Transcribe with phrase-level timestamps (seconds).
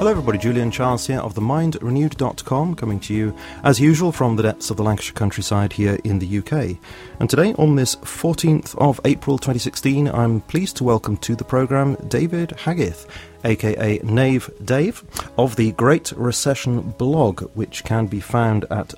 [0.00, 0.38] Hello, everybody.
[0.38, 4.82] Julian Charles here of themindrenewed.com, coming to you as usual from the depths of the
[4.82, 6.78] Lancashire countryside here in the UK.
[7.20, 11.96] And today, on this 14th of April 2016, I'm pleased to welcome to the programme
[12.08, 13.06] David Haggith,
[13.44, 15.04] aka Knave Dave,
[15.36, 18.94] of the Great Recession blog, which can be found at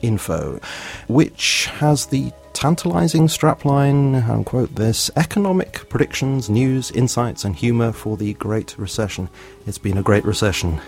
[0.00, 0.60] thegreatrecession.info,
[1.08, 8.16] which has the tantalizing strapline, I'll quote this economic predictions, news, insights, and humour for
[8.16, 9.28] the Great Recession.
[9.66, 10.80] It's been a great recession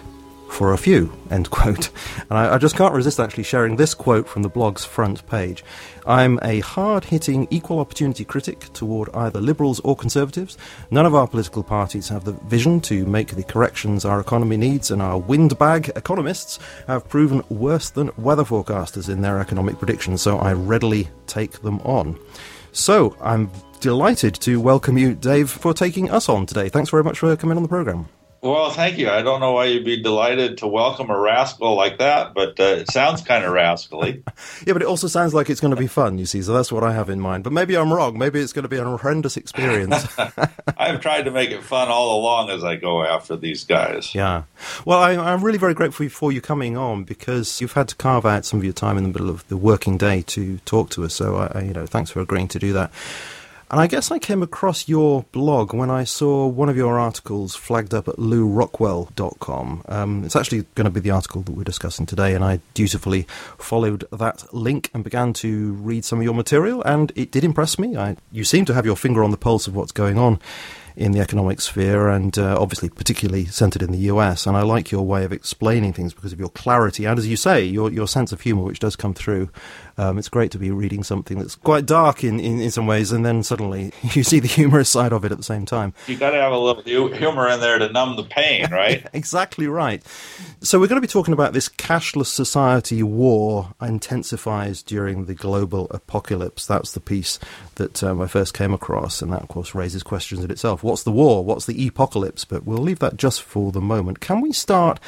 [0.51, 1.91] for a few, end quote.
[2.29, 5.65] And I, I, just can't resist actually sharing this quote from the blog's front page.
[6.07, 10.59] I'm a hard hitting equal opportunity critic toward either liberals or conservatives.
[10.91, 14.91] None of our political parties have the vision to make the corrections our economy needs,
[14.91, 20.39] and our windbag economists have proven worse than weather forecasters in their economic predictions, so
[20.39, 22.19] I readily take them on.
[22.73, 26.69] So I'm delighted to welcome you, Dave, for taking us on today.
[26.69, 28.09] Thanks very much for coming on the programme.
[28.43, 29.11] Well, thank you.
[29.11, 32.63] I don't know why you'd be delighted to welcome a rascal like that, but uh,
[32.63, 34.23] it sounds kind of rascally.
[34.67, 36.73] yeah, but it also sounds like it's going to be fun, you see, so that's
[36.73, 37.45] what I have in mind.
[37.45, 38.17] But maybe I'm wrong.
[38.17, 40.07] Maybe it's going to be an horrendous experience.
[40.79, 44.15] I've tried to make it fun all along as I go after these guys.
[44.15, 44.45] Yeah.
[44.87, 48.25] Well, I, am really very grateful for you coming on because you've had to carve
[48.25, 51.05] out some of your time in the middle of the working day to talk to
[51.05, 51.15] us.
[51.15, 52.91] So, I, you know, thanks for agreeing to do that.
[53.71, 57.55] And I guess I came across your blog when I saw one of your articles
[57.55, 59.83] flagged up at lewrockwell.com.
[59.87, 63.29] Um, it's actually going to be the article that we're discussing today, and I dutifully
[63.59, 67.79] followed that link and began to read some of your material, and it did impress
[67.79, 67.97] me.
[67.97, 70.41] I, you seem to have your finger on the pulse of what's going on
[70.97, 74.47] in the economic sphere, and uh, obviously particularly centered in the US.
[74.47, 77.37] And I like your way of explaining things because of your clarity and, as you
[77.37, 79.49] say, your your sense of humor, which does come through
[80.01, 83.13] um, it's great to be reading something that's quite dark in, in, in, some ways,
[83.13, 85.93] and then suddenly you see the humorous side of it at the same time.
[86.07, 86.83] You got to have a little
[87.13, 89.07] humor in there to numb the pain, right?
[89.13, 90.03] exactly right.
[90.63, 95.87] So we're going to be talking about this cashless society war intensifies during the global
[95.89, 96.67] Epocalypse.
[96.67, 97.39] That's the piece
[97.75, 100.83] that um, I first came across, and that of course raises questions in itself.
[100.83, 101.45] What's the war?
[101.45, 102.47] What's the Epocalypse?
[102.47, 104.21] But we'll leave that just for the moment.
[104.21, 104.99] Can we start?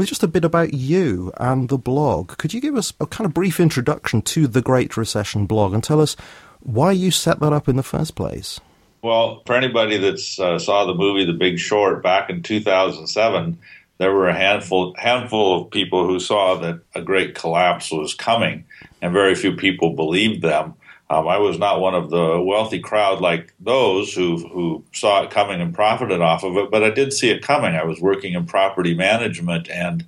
[0.00, 2.38] With just a bit about you and the blog.
[2.38, 5.84] Could you give us a kind of brief introduction to the Great Recession blog and
[5.84, 6.16] tell us
[6.60, 8.60] why you set that up in the first place?
[9.02, 13.58] Well, for anybody that uh, saw the movie The Big Short back in 2007,
[13.98, 18.64] there were a handful handful of people who saw that a great collapse was coming,
[19.02, 20.76] and very few people believed them.
[21.10, 25.30] Um, I was not one of the wealthy crowd like those who who saw it
[25.32, 27.74] coming and profited off of it, but I did see it coming.
[27.74, 30.06] I was working in property management, and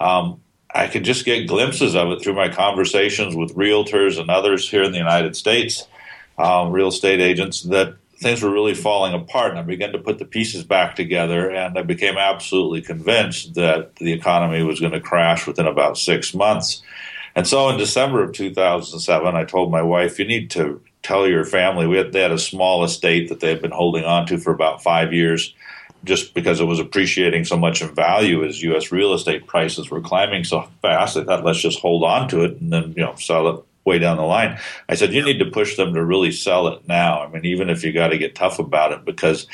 [0.00, 0.40] um,
[0.74, 4.82] I could just get glimpses of it through my conversations with realtors and others here
[4.82, 5.86] in the United States,
[6.36, 9.50] um, real estate agents, that things were really falling apart.
[9.50, 13.94] And I began to put the pieces back together, and I became absolutely convinced that
[13.96, 16.82] the economy was going to crash within about six months.
[17.34, 21.44] And so in December of 2007, I told my wife, you need to tell your
[21.44, 21.86] family.
[21.86, 24.52] We had, they had a small estate that they had been holding on to for
[24.52, 25.54] about five years
[26.04, 28.90] just because it was appreciating so much in value as U.S.
[28.90, 31.16] real estate prices were climbing so fast.
[31.16, 33.98] I thought, let's just hold on to it and then, you know, sell it way
[33.98, 34.58] down the line.
[34.88, 37.22] I said, you need to push them to really sell it now.
[37.22, 39.46] I mean, even if you got to get tough about it, because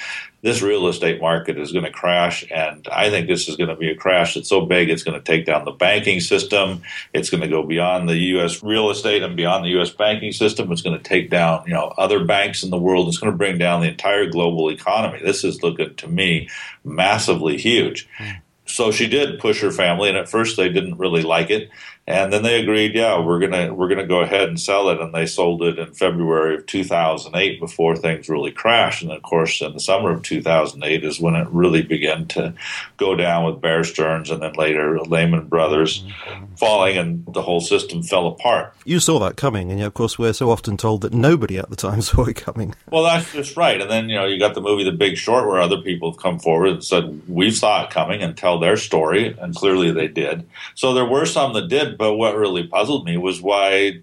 [0.46, 2.44] this real estate market is going to crash.
[2.52, 5.20] And I think this is going to be a crash that's so big, it's going
[5.20, 6.82] to take down the banking system.
[7.12, 8.62] It's going to go beyond the U.S.
[8.62, 9.90] real estate and beyond the U.S.
[9.90, 10.70] banking system.
[10.70, 13.08] It's going to take down, you know, other banks in the world.
[13.08, 15.18] It's going to bring down the entire global economy.
[15.20, 16.48] This is looking to me
[16.84, 18.08] massively huge.
[18.16, 18.30] Hmm.
[18.66, 21.70] So she did push her family, and at first they didn't really like it
[22.08, 25.12] and then they agreed, yeah, we're gonna we're gonna go ahead and sell it, and
[25.12, 29.02] they sold it in February of 2008 before things really crashed.
[29.02, 32.54] And of course, in the summer of 2008 is when it really began to
[32.96, 36.54] go down with Bear Stearns, and then later Lehman Brothers mm-hmm.
[36.54, 38.72] falling, and the whole system fell apart.
[38.84, 41.76] You saw that coming, and of course, we're so often told that nobody at the
[41.76, 42.76] time saw it coming.
[42.88, 43.80] Well, that's just right.
[43.80, 46.20] And then you know you got the movie The Big Short, where other people have
[46.20, 50.06] come forward and said we saw it coming and tell their story, and clearly they
[50.06, 50.48] did.
[50.76, 54.00] So there were some that did but what really puzzled me was why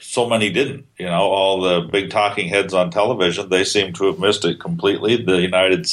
[0.00, 0.86] so many didn't.
[0.98, 4.60] You know, all the big talking heads on television, they seem to have missed it
[4.60, 5.22] completely.
[5.22, 5.86] The United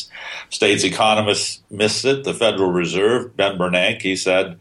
[0.50, 2.24] States economists missed it.
[2.24, 4.58] The Federal Reserve, Ben Bernanke said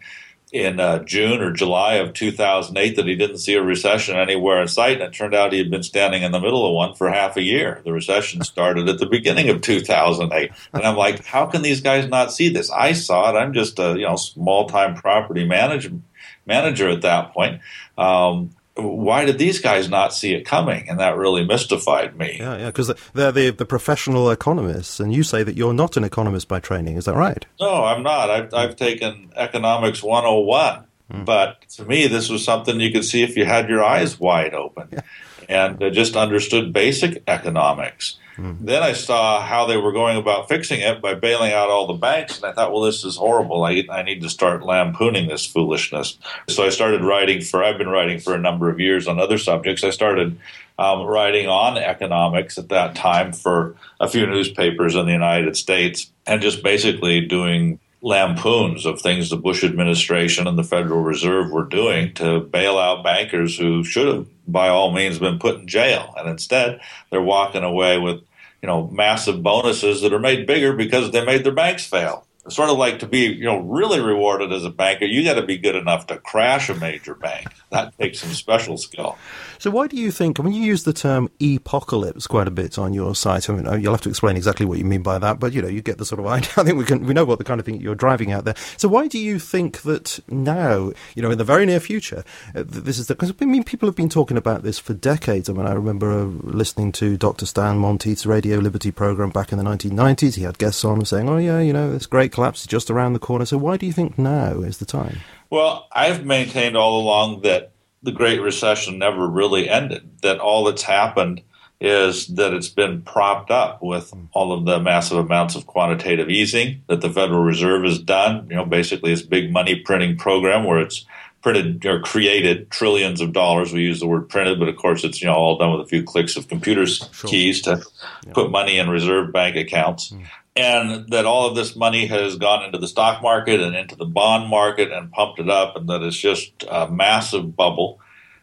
[0.53, 4.69] in uh, June or July of 2008 that he didn't see a recession anywhere in
[4.69, 7.11] sight, and it turned out he had been standing in the middle of one for
[7.11, 7.83] half a year.
[7.85, 12.09] The recession started at the beginning of 2008, and I'm like, how can these guys
[12.09, 12.71] not see this?
[12.71, 13.39] I saw it.
[13.39, 16.05] I'm just a you know small time property management
[16.47, 17.61] manager at that point.
[17.99, 20.89] Um, why did these guys not see it coming?
[20.89, 22.37] And that really mystified me.
[22.39, 26.05] Yeah, yeah, because they're the, the professional economists, and you say that you're not an
[26.05, 26.97] economist by training.
[26.97, 27.47] Is that right?
[27.59, 28.29] No, I'm not.
[28.29, 30.85] I've, I've taken economics 101.
[31.11, 31.25] Mm.
[31.25, 34.55] But to me, this was something you could see if you had your eyes wide
[34.55, 35.01] open yeah.
[35.49, 38.19] And uh, just understood basic economics.
[38.37, 38.59] Mm.
[38.61, 41.95] Then I saw how they were going about fixing it by bailing out all the
[41.95, 43.65] banks, and I thought, well, this is horrible.
[43.65, 46.19] I, I need to start lampooning this foolishness.
[46.49, 49.39] So I started writing for, I've been writing for a number of years on other
[49.39, 49.85] subjects.
[49.85, 50.39] I started
[50.79, 56.11] um, writing on economics at that time for a few newspapers in the United States
[56.27, 61.65] and just basically doing lampoons of things the Bush administration and the Federal Reserve were
[61.65, 66.15] doing to bail out bankers who should have, by all means, been put in jail.
[66.17, 68.17] And instead, they're walking away with,
[68.63, 72.26] you know, massive bonuses that are made bigger because they made their banks fail.
[72.49, 75.43] Sort of like to be, you know, really rewarded as a banker, you got to
[75.43, 77.49] be good enough to crash a major bank.
[77.71, 79.19] That takes some special skill.
[79.59, 82.79] So, why do you think, I mean, you use the term Epocalypse quite a bit
[82.79, 83.49] on your site.
[83.49, 85.69] I mean, you'll have to explain exactly what you mean by that, but, you know,
[85.69, 86.51] you get the sort of idea.
[86.57, 88.55] I think we can, we know what the kind of thing you're driving out there.
[88.77, 92.65] So, why do you think that now, you know, in the very near future, uh,
[92.67, 95.49] this is the, because I mean, people have been talking about this for decades.
[95.49, 97.47] I mean, I remember uh, listening to Dr.
[97.47, 100.37] Stan Monteith's Radio Liberty program back in the 1990s.
[100.37, 103.15] He had guests on saying, oh, yeah, you know, it's great collapse is just around
[103.15, 103.47] the corner.
[103.47, 105.19] So, why do you think now is the time?
[105.51, 107.73] Well, I've maintained all along that
[108.03, 110.21] the Great Recession never really ended.
[110.23, 111.43] That all that's happened
[111.81, 116.83] is that it's been propped up with all of the massive amounts of quantitative easing
[116.89, 118.47] that the Federal Reserve has done.
[118.51, 121.07] You know, basically its big money printing program where it's
[121.43, 123.73] printed or created trillions of dollars.
[123.73, 125.89] We use the word printed, but of course it's you know all done with a
[125.89, 127.31] few clicks of computers sure.
[127.31, 127.83] keys to
[128.27, 128.33] yeah.
[128.35, 130.13] put money in reserve bank accounts.
[130.13, 133.95] Mm and that all of this money has gone into the stock market and into
[133.95, 138.01] the bond market and pumped it up, and that it's just a massive bubble.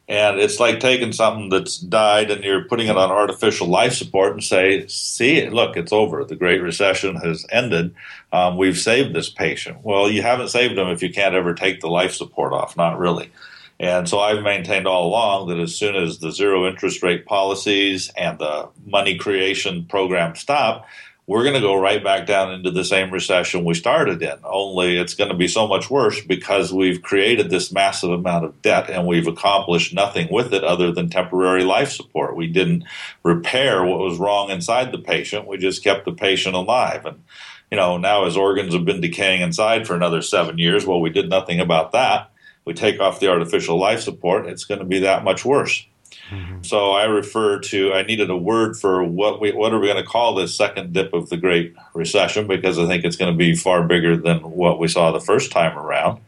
[0.08, 4.34] And it's like taking something that's died and you're putting it on artificial life support
[4.34, 6.26] and say, see, look, it's over.
[6.26, 7.96] The Great Recession has ended.
[8.34, 9.78] Um, we've saved this patient.
[9.82, 12.76] Well, you haven't saved them if you can't ever take the life support off.
[12.76, 13.32] Not really.
[13.80, 18.12] And so I've maintained all along that as soon as the zero interest rate policies
[18.18, 20.86] and the money creation program stop,
[21.26, 24.38] we're going to go right back down into the same recession we started in.
[24.44, 28.62] Only it's going to be so much worse because we've created this massive amount of
[28.62, 32.36] debt and we've accomplished nothing with it other than temporary life support.
[32.36, 32.84] We didn't
[33.24, 35.48] repair what was wrong inside the patient.
[35.48, 37.06] We just kept the patient alive.
[37.06, 37.24] And,
[37.72, 40.86] you know, now his organs have been decaying inside for another seven years.
[40.86, 42.32] Well, we did nothing about that.
[42.66, 44.46] We take off the artificial life support.
[44.46, 45.86] It's going to be that much worse.
[46.30, 46.64] Mm-hmm.
[46.64, 50.04] So I refer to I needed a word for what we what are we going
[50.04, 53.38] to call this second dip of the Great Recession because I think it's going to
[53.38, 56.22] be far bigger than what we saw the first time around,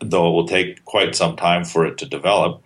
[0.00, 2.62] though it will take quite some time for it to develop.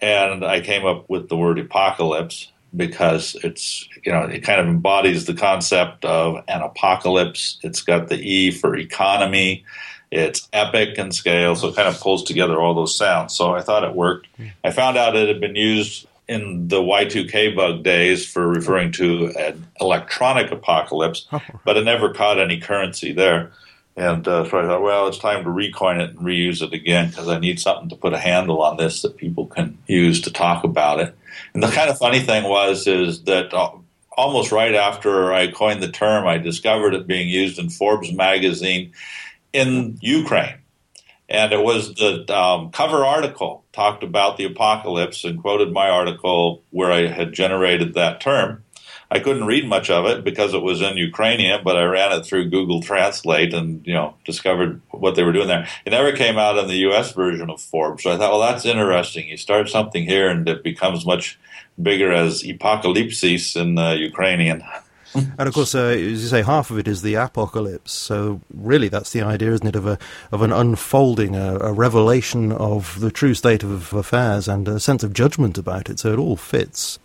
[0.00, 4.66] And I came up with the word Epocalypse because it's you know it kind of
[4.66, 7.58] embodies the concept of an apocalypse.
[7.62, 9.64] It's got the E for economy.
[10.10, 13.34] It's epic in scale, so it kind of pulls together all those sounds.
[13.34, 14.28] So I thought it worked.
[14.36, 14.48] Hmm.
[14.62, 19.32] I found out it had been used in the Y2K bug days for referring to
[19.38, 21.40] an electronic apocalypse, oh.
[21.64, 23.52] but it never caught any currency there.
[23.96, 27.10] And uh, so I thought, well, it's time to recoin it and reuse it again
[27.10, 30.32] because I need something to put a handle on this that people can use to
[30.32, 31.14] talk about it.
[31.52, 33.72] And the kind of funny thing was is that uh,
[34.16, 38.92] almost right after I coined the term, I discovered it being used in Forbes magazine
[39.52, 40.54] in Ukraine.
[41.32, 46.62] And it was the um, cover article talked about the Epocalypse and quoted my article
[46.68, 48.64] where I had generated that term.
[49.10, 52.26] I couldn't read much of it because it was in Ukrainian, but I ran it
[52.26, 55.66] through Google Translate and you know discovered what they were doing there.
[55.86, 57.12] It never came out in the U.S.
[57.12, 59.28] version of Forbes, so I thought, well, that's interesting.
[59.28, 61.38] You start something here, and it becomes much
[61.80, 64.62] bigger as apocalypsis in uh, Ukrainian.
[65.14, 67.92] and of course, uh, as you say, half of it is the apocalypse.
[67.92, 69.98] So really, that's the idea, isn't it, of a
[70.30, 75.02] of an unfolding, a, a revelation of the true state of affairs and a sense
[75.02, 75.98] of judgment about it.
[75.98, 76.98] So it all fits.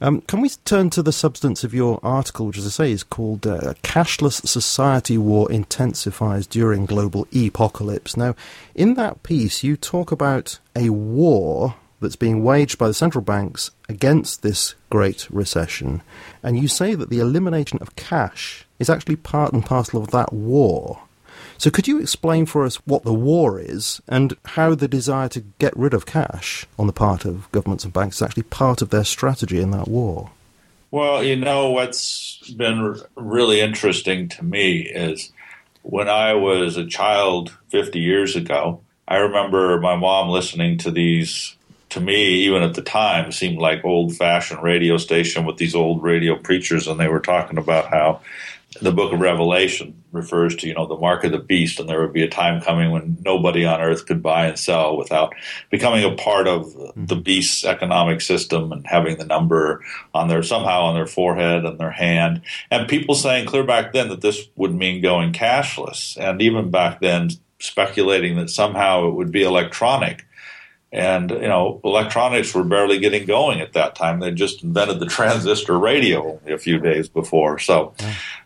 [0.00, 3.02] Um, can we turn to the substance of your article, which, as I say, is
[3.02, 8.16] called uh, "Cashless Society War Intensifies During Global Epocalypse"?
[8.16, 8.36] Now,
[8.74, 13.70] in that piece, you talk about a war that's being waged by the central banks
[13.88, 16.02] against this great recession.
[16.42, 20.32] And you say that the elimination of cash is actually part and parcel of that
[20.32, 21.02] war.
[21.56, 25.40] So, could you explain for us what the war is and how the desire to
[25.58, 28.90] get rid of cash on the part of governments and banks is actually part of
[28.90, 30.30] their strategy in that war?
[30.90, 35.32] Well, you know, what's been really interesting to me is
[35.82, 41.56] when I was a child 50 years ago, I remember my mom listening to these
[41.90, 45.74] to me, even at the time, it seemed like old fashioned radio station with these
[45.74, 48.20] old radio preachers, and they were talking about how
[48.82, 52.00] the book of Revelation refers to, you know, the mark of the beast, and there
[52.00, 55.34] would be a time coming when nobody on earth could buy and sell without
[55.70, 57.20] becoming a part of the mm-hmm.
[57.20, 59.82] beast's economic system and having the number
[60.14, 62.42] on their somehow on their forehead and their hand.
[62.70, 67.00] And people saying clear back then that this would mean going cashless, and even back
[67.00, 67.30] then
[67.60, 70.24] speculating that somehow it would be electronic.
[70.90, 74.20] And you know, electronics were barely getting going at that time.
[74.20, 77.58] They just invented the transistor radio a few days before.
[77.58, 77.94] So,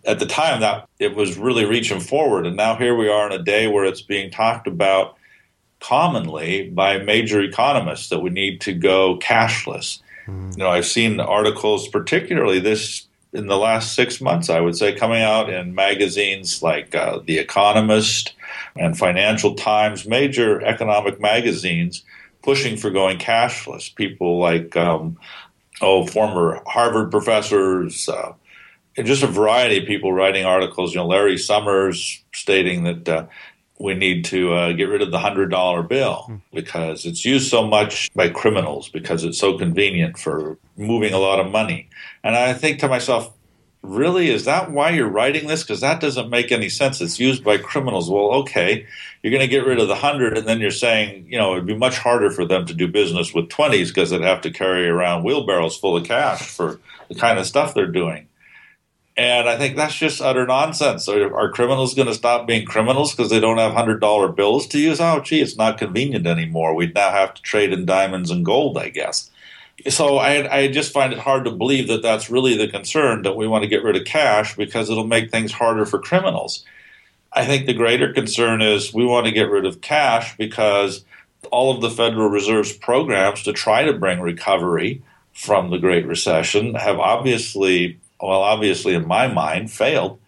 [0.05, 2.47] at the time, that it was really reaching forward.
[2.47, 5.17] And now here we are in a day where it's being talked about
[5.79, 10.01] commonly by major economists that we need to go cashless.
[10.27, 10.57] Mm.
[10.57, 14.95] You know, I've seen articles, particularly this in the last six months, I would say,
[14.95, 18.35] coming out in magazines like uh, The Economist
[18.77, 22.05] and Financial Times, major economic magazines
[22.43, 23.95] pushing for going cashless.
[23.95, 25.19] People like, um,
[25.81, 28.33] oh, former Harvard professors, uh,
[28.97, 30.93] and just a variety of people writing articles.
[30.93, 33.27] You know, Larry Summers stating that uh,
[33.79, 36.37] we need to uh, get rid of the hundred dollar bill hmm.
[36.53, 41.41] because it's used so much by criminals because it's so convenient for moving a lot
[41.41, 41.89] of money.
[42.23, 43.33] And I think to myself,
[43.83, 44.31] really?
[44.31, 45.62] Is that why you're writing this?
[45.62, 47.01] Because that doesn't make any sense.
[47.01, 48.11] It's used by criminals.
[48.11, 48.87] Well okay
[49.23, 51.67] you're going to get rid of the 100 and then you're saying you know it'd
[51.67, 54.89] be much harder for them to do business with 20s because they'd have to carry
[54.89, 58.29] around wheelbarrows full of cash for the kind of stuff they're doing.
[59.17, 61.09] And i think that's just utter nonsense.
[61.09, 64.79] Are, are criminals going to stop being criminals because they don't have $100 bills to
[64.79, 65.01] use?
[65.01, 66.75] Oh gee it's not convenient anymore.
[66.75, 69.31] We'd now have to trade in diamonds and gold i guess
[69.88, 73.37] so I, I just find it hard to believe that that's really the concern that
[73.37, 76.64] we want to get rid of cash because it'll make things harder for criminals.
[77.33, 81.05] I think the greater concern is we want to get rid of cash because
[81.50, 85.02] all of the Federal Reserve's programs to try to bring recovery
[85.33, 90.19] from the Great Recession have obviously, well, obviously in my mind, failed.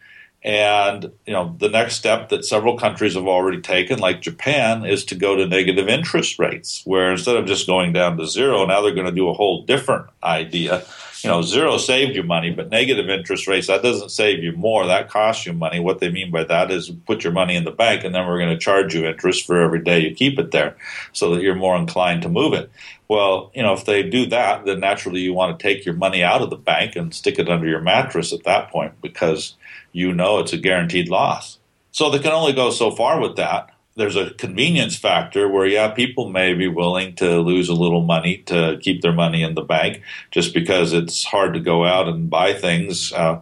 [0.44, 5.06] And you know, the next step that several countries have already taken, like Japan, is
[5.06, 8.82] to go to negative interest rates, where instead of just going down to zero, now
[8.82, 10.84] they're going to do a whole different idea.
[11.22, 14.86] You know, zero saved you money, but negative interest rates that doesn't save you more.
[14.86, 15.80] That costs you money.
[15.80, 18.38] What they mean by that is put your money in the bank, and then we're
[18.38, 20.76] going to charge you interest for every day you keep it there,
[21.14, 22.70] so that you're more inclined to move it.
[23.08, 26.22] Well, you know, if they do that, then naturally you want to take your money
[26.22, 29.54] out of the bank and stick it under your mattress at that point because
[29.94, 31.58] you know it's a guaranteed loss.
[31.92, 33.70] So they can only go so far with that.
[33.96, 38.38] There's a convenience factor where, yeah, people may be willing to lose a little money
[38.46, 42.28] to keep their money in the bank just because it's hard to go out and
[42.28, 43.40] buy things uh,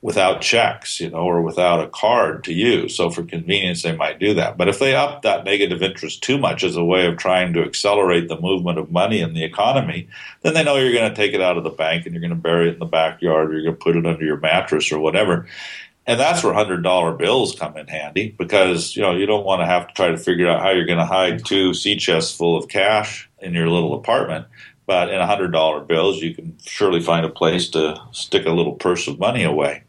[0.00, 2.96] without checks, you know, or without a card to use.
[2.96, 4.56] So for convenience, they might do that.
[4.56, 7.62] But if they up that negative interest too much as a way of trying to
[7.62, 10.08] accelerate the movement of money in the economy,
[10.40, 12.30] then they know you're going to take it out of the bank and you're going
[12.30, 14.90] to bury it in the backyard or you're going to put it under your mattress
[14.90, 15.46] or whatever.
[16.10, 19.62] And that's where hundred dollar bills come in handy because you know you don't want
[19.62, 22.36] to have to try to figure out how you're going to hide two sea chests
[22.36, 24.48] full of cash in your little apartment.
[24.86, 28.72] But in hundred dollar bills, you can surely find a place to stick a little
[28.72, 29.84] purse of money away.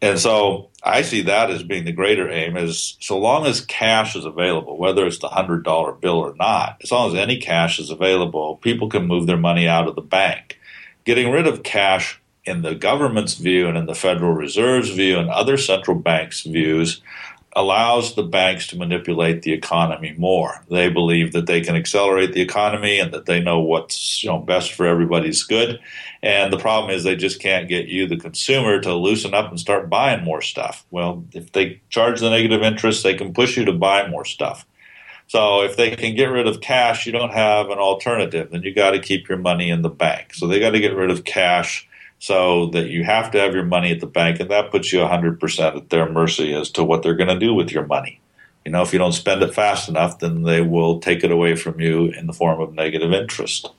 [0.00, 4.16] And so I see that as being the greater aim is so long as cash
[4.16, 7.78] is available, whether it's the hundred dollar bill or not, as long as any cash
[7.78, 10.58] is available, people can move their money out of the bank.
[11.04, 12.17] Getting rid of cash
[12.48, 17.02] in the government's view and in the Federal Reserve's view and other central banks' views,
[17.54, 20.64] allows the banks to manipulate the economy more.
[20.70, 24.38] They believe that they can accelerate the economy and that they know what's you know
[24.38, 25.80] best for everybody's good.
[26.22, 29.58] And the problem is they just can't get you, the consumer, to loosen up and
[29.58, 30.84] start buying more stuff.
[30.90, 34.66] Well, if they charge the negative interest, they can push you to buy more stuff.
[35.26, 38.50] So if they can get rid of cash, you don't have an alternative.
[38.50, 40.32] Then you got to keep your money in the bank.
[40.32, 41.87] So they got to get rid of cash
[42.18, 45.00] so that you have to have your money at the bank, and that puts you
[45.00, 48.20] 100% at their mercy as to what they're going to do with your money.
[48.64, 51.54] You know, if you don't spend it fast enough, then they will take it away
[51.54, 53.70] from you in the form of negative interest.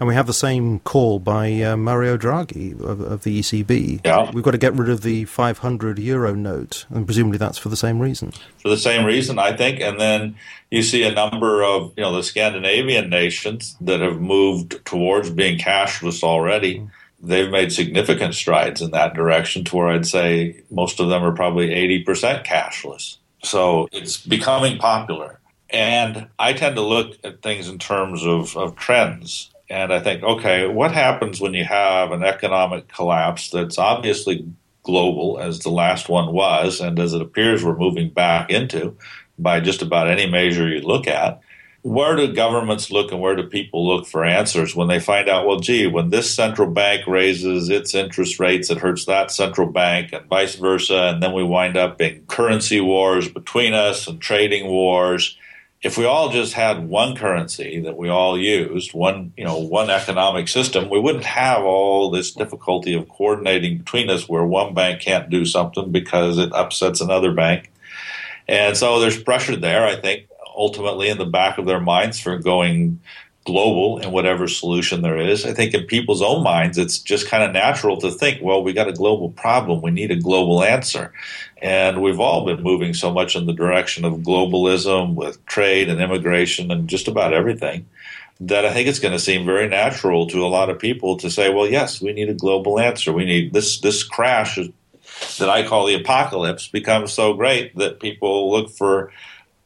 [0.00, 4.04] And we have the same call by uh, Mario Draghi of, of, the ECB.
[4.04, 4.30] Yeah.
[4.30, 7.76] We've got to get rid of the 500 euro note, and presumably that's for the
[7.76, 8.32] same reason.
[8.58, 9.80] For the same reason, I think.
[9.80, 10.36] And then
[10.70, 15.58] you see a number of, you know, the Scandinavian nations that have moved towards being
[15.58, 16.80] cashless already.
[16.80, 21.24] Mm they've made significant strides in that direction to where I'd say most of them
[21.24, 23.16] are probably 80% cashless.
[23.42, 25.40] So it's becoming popular.
[25.70, 29.50] And I tend to look at things in terms of, of trends.
[29.68, 34.46] And I think, okay, what happens when you have an economic collapse that's obviously
[34.82, 38.96] global, as the last one was, and as it appears we're moving back into
[39.38, 41.40] by just about any measure you look at?
[41.88, 45.46] Where do governments look and where do people look for answers when they find out,
[45.46, 50.12] well, gee, when this central bank raises its interest rates, it hurts that central bank
[50.12, 51.12] and vice versa.
[51.14, 55.38] And then we wind up in currency wars between us and trading wars.
[55.80, 59.88] If we all just had one currency that we all used, one, you know, one
[59.88, 65.00] economic system, we wouldn't have all this difficulty of coordinating between us where one bank
[65.00, 67.70] can't do something because it upsets another bank.
[68.46, 72.36] And so there's pressure there, I think, ultimately in the back of their minds for
[72.36, 73.00] going
[73.48, 75.46] global in whatever solution there is.
[75.46, 78.74] I think in people's own minds, it's just kind of natural to think, well, we
[78.74, 79.80] got a global problem.
[79.80, 81.14] We need a global answer.
[81.62, 85.98] And we've all been moving so much in the direction of globalism with trade and
[85.98, 87.86] immigration and just about everything
[88.40, 91.30] that I think it's going to seem very natural to a lot of people to
[91.30, 93.12] say, well, yes, we need a global answer.
[93.12, 94.58] We need this, this crash
[95.38, 99.10] that I call the Epocalypse becomes so great that people look for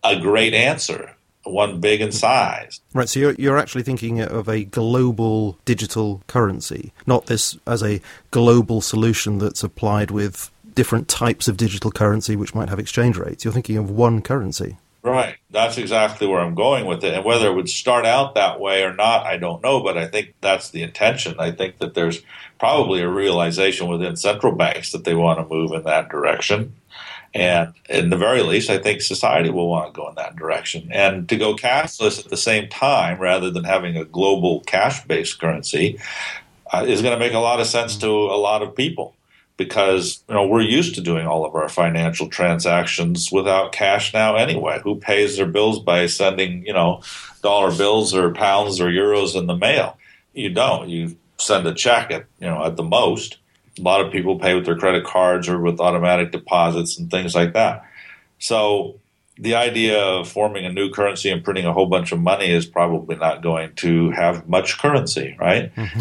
[0.05, 2.81] a great answer, one big in size.
[2.95, 8.01] Right, so you're, you're actually thinking of a global digital currency, not this as a
[8.31, 13.45] global solution that's applied with different types of digital currency which might have exchange rates.
[13.45, 14.79] You're thinking of one currency.
[15.03, 15.37] Right.
[15.51, 17.13] That's exactly where I'm going with it.
[17.13, 20.07] And whether it would start out that way or not, I don't know, but I
[20.07, 21.35] think that's the intention.
[21.41, 22.23] I think that there's
[22.61, 26.75] probably a realization within central banks that they want to move in that direction.
[27.35, 30.89] And in the very least, I think society will want to go in that direction.
[30.93, 35.41] And to go cashless at the same time, rather than having a global cash based
[35.41, 35.99] currency,
[36.73, 39.15] uh, is going to make a lot of sense to a lot of people
[39.57, 44.37] because you know we're used to doing all of our financial transactions without cash now
[44.37, 44.81] anyway.
[44.83, 47.03] Who pays their bills by sending you know
[47.43, 49.97] dollar bills or pounds or euros in the mail?
[50.33, 50.89] You don't.
[50.89, 53.39] You send a check at you know at the most
[53.79, 57.35] a lot of people pay with their credit cards or with automatic deposits and things
[57.35, 57.85] like that.
[58.39, 59.01] So
[59.39, 62.67] the idea of forming a new currency and printing a whole bunch of money is
[62.67, 65.75] probably not going to have much currency, right?
[65.75, 66.01] Mm-hmm.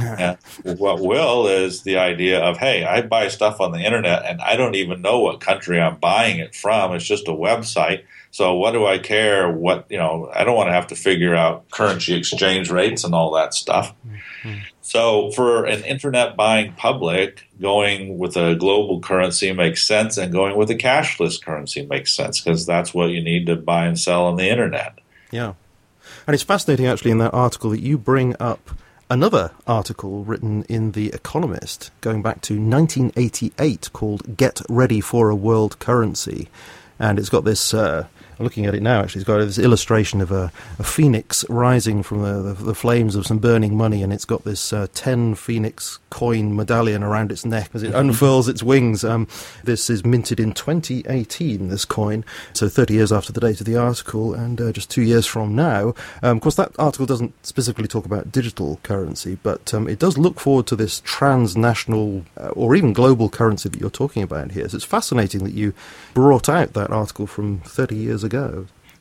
[0.68, 4.42] and what will is the idea of, hey, I buy stuff on the internet and
[4.42, 6.94] I don't even know what country I'm buying it from.
[6.94, 8.04] It's just a website.
[8.32, 9.52] So what do I care?
[9.52, 10.32] What you know?
[10.34, 13.94] I don't want to have to figure out currency exchange rates and all that stuff.
[14.08, 14.60] Mm-hmm.
[14.82, 20.56] So for an internet buying public, going with a global currency makes sense, and going
[20.56, 24.26] with a cashless currency makes sense because that's what you need to buy and sell
[24.26, 25.00] on the internet.
[25.30, 25.54] Yeah,
[26.26, 28.72] and it's fascinating actually in that article that you bring up
[29.10, 35.36] another article written in The Economist going back to 1988 called "Get Ready for a
[35.36, 36.48] World Currency,"
[36.98, 37.74] and it's got this.
[37.74, 38.08] Uh,
[38.44, 42.22] looking at it now, actually, it's got this illustration of a, a phoenix rising from
[42.22, 46.00] the, the, the, flames of some burning money, and it's got this uh, 10 phoenix
[46.10, 49.04] coin medallion around its neck as it unfurls its wings.
[49.04, 49.28] Um,
[49.64, 53.78] this is minted in 2018, this coin, so 30 years after the date of the
[53.78, 55.94] article, and uh, just two years from now.
[56.24, 60.18] Um, of course, that article doesn't specifically talk about digital currency, but um, it does
[60.18, 64.68] look forward to this transnational uh, or even global currency that you're talking about here.
[64.70, 65.74] So it's fascinating that you
[66.14, 68.31] brought out that article from 30 years ago.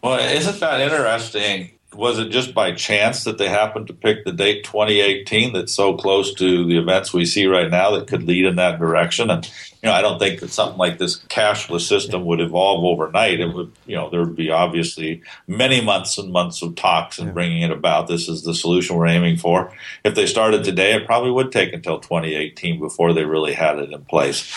[0.03, 1.73] Well, isn't that interesting?
[1.94, 5.96] Was it just by chance that they happened to pick the date 2018 that's so
[5.96, 9.31] close to the events we see right now that could lead in that direction?
[9.31, 9.44] And
[9.83, 13.40] you know, I don't think that something like this cashless system would evolve overnight.
[13.40, 17.33] It would, you know, there would be obviously many months and months of talks and
[17.33, 18.07] bringing it about.
[18.07, 19.72] This is the solution we're aiming for.
[20.05, 23.90] If they started today, it probably would take until 2018 before they really had it
[23.90, 24.55] in place.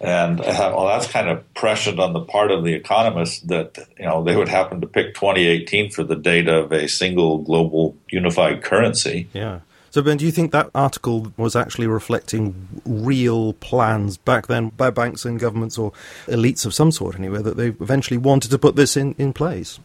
[0.00, 4.06] And uh, well, that's kind of prescient on the part of the economists that you
[4.06, 8.62] know they would happen to pick 2018 for the date of a single global unified
[8.62, 9.28] currency.
[9.32, 9.60] Yeah.
[9.92, 14.88] So, Ben, do you think that article was actually reflecting real plans back then by
[14.88, 15.92] banks and governments or
[16.26, 19.78] elites of some sort, anyway, that they eventually wanted to put this in, in place?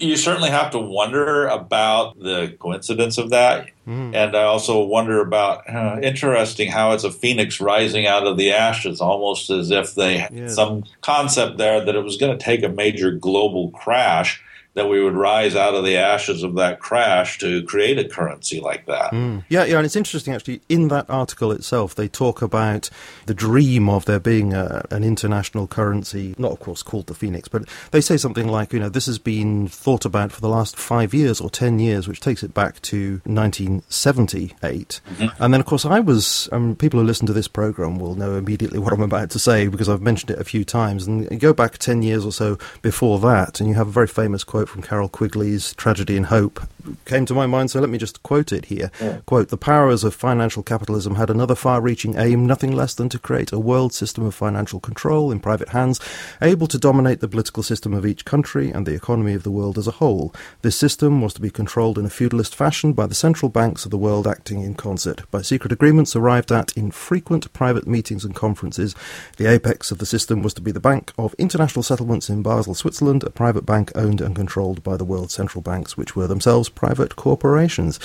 [0.00, 3.68] You certainly have to wonder about the coincidence of that.
[3.86, 4.12] Mm.
[4.12, 8.50] And I also wonder about uh, interesting how it's a phoenix rising out of the
[8.50, 12.64] ashes, almost as if they had some concept there that it was going to take
[12.64, 14.42] a major global crash
[14.74, 18.60] that we would rise out of the ashes of that crash to create a currency
[18.60, 19.12] like that.
[19.12, 19.44] Mm.
[19.48, 20.62] Yeah, yeah, and it's interesting actually.
[20.68, 22.90] In that article itself, they talk about
[23.26, 27.48] the dream of there being a, an international currency, not of course called the Phoenix,
[27.48, 30.76] but they say something like, you know, this has been thought about for the last
[30.76, 35.00] five years or ten years, which takes it back to 1978.
[35.06, 35.42] Mm-hmm.
[35.42, 36.48] And then, of course, I was.
[36.50, 39.68] Um, people who listen to this program will know immediately what I'm about to say
[39.68, 41.06] because I've mentioned it a few times.
[41.06, 44.08] And you go back ten years or so before that, and you have a very
[44.08, 46.58] famous quote quote from Carroll Quigley's Tragedy and Hope
[47.04, 48.90] came to my mind, so let me just quote it here.
[49.00, 49.18] Yeah.
[49.26, 53.52] Quote, the powers of financial capitalism had another far-reaching aim, nothing less than to create
[53.52, 56.00] a world system of financial control in private hands,
[56.42, 59.78] able to dominate the political system of each country and the economy of the world
[59.78, 60.34] as a whole.
[60.62, 63.90] This system was to be controlled in a feudalist fashion by the central banks of
[63.90, 68.34] the world acting in concert, by secret agreements arrived at in frequent private meetings and
[68.34, 68.94] conferences.
[69.36, 72.74] The apex of the system was to be the Bank of International Settlements in Basel,
[72.74, 76.68] Switzerland, a private bank owned and controlled by the world central banks, which were themselves
[76.74, 77.98] private corporations.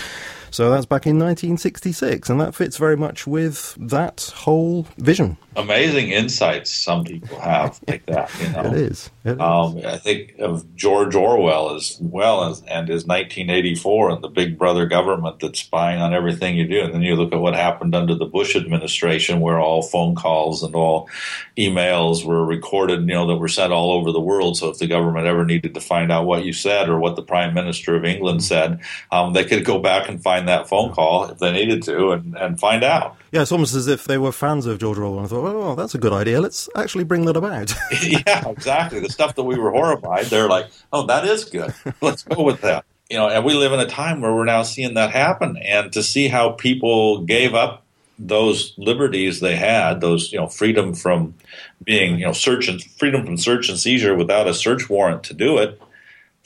[0.52, 5.38] So that's back in 1966, and that fits very much with that whole vision.
[5.56, 8.32] Amazing insights some people have like that.
[8.42, 8.66] You know?
[8.66, 9.10] it is.
[9.26, 9.80] It um.
[9.86, 14.86] I think of George Orwell as well as and his 1984 and the Big Brother
[14.86, 18.16] government that's spying on everything you do, and then you look at what happened under
[18.16, 21.10] the Bush administration, where all phone calls and all
[21.58, 24.58] emails were recorded, you know, that were sent all over the world.
[24.58, 27.22] So if the government ever needed to find out what you said or what the
[27.22, 28.80] Prime Minister of England said,
[29.12, 32.12] um, they could go back and find find that phone call if they needed to
[32.12, 33.18] and, and find out.
[33.32, 35.96] Yeah, it's almost as if they were fans of George Orwell and thought, oh, that's
[35.96, 36.40] a good idea.
[36.40, 37.74] Let's actually bring that about.
[38.02, 39.00] yeah, exactly.
[39.00, 41.74] The stuff that we were horrified, they're like, oh, that is good.
[42.02, 42.86] Let's go with that.
[43.10, 45.58] You know, and we live in a time where we're now seeing that happen.
[45.58, 47.84] And to see how people gave up
[48.20, 51.34] those liberties they had, those, you know, freedom from
[51.84, 55.34] being, you know, search and freedom from search and seizure without a search warrant to
[55.34, 55.82] do it,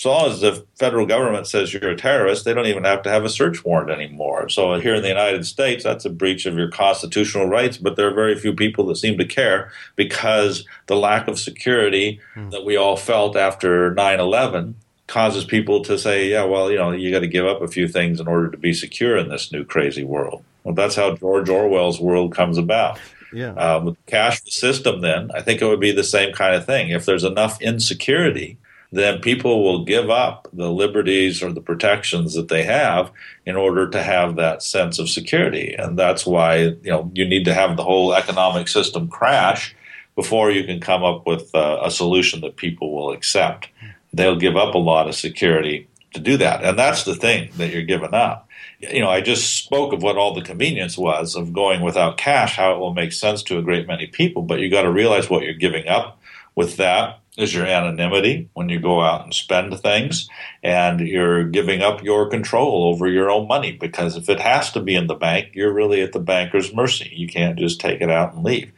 [0.03, 3.23] so as the federal government says you're a terrorist, they don't even have to have
[3.23, 4.49] a search warrant anymore.
[4.49, 8.09] So here in the United States, that's a breach of your constitutional rights, but there
[8.09, 12.49] are very few people that seem to care because the lack of security hmm.
[12.49, 14.75] that we all felt after 9 11
[15.07, 17.87] causes people to say, yeah, well, you know, you got to give up a few
[17.87, 20.43] things in order to be secure in this new crazy world.
[20.65, 22.99] Well, that's how George Orwell's world comes about.
[23.31, 23.53] Yeah.
[23.53, 26.65] Um, with the cash system, then, I think it would be the same kind of
[26.65, 26.89] thing.
[26.89, 28.57] If there's enough insecurity,
[28.93, 33.09] then people will give up the liberties or the protections that they have
[33.43, 35.73] in order to have that sense of security.
[35.73, 39.75] And that's why you know you need to have the whole economic system crash
[40.15, 43.67] before you can come up with uh, a solution that people will accept.
[44.13, 47.73] They'll give up a lot of security to do that, and that's the thing that
[47.73, 48.47] you're giving up.
[48.79, 52.57] You know, I just spoke of what all the convenience was of going without cash,
[52.57, 55.31] how it will make sense to a great many people, but you got to realize
[55.31, 56.19] what you're giving up
[56.53, 60.29] with that is your anonymity when you go out and spend things,
[60.61, 64.79] and you're giving up your control over your own money because if it has to
[64.79, 67.11] be in the bank, you're really at the banker's mercy.
[67.13, 68.71] You can't just take it out and leave.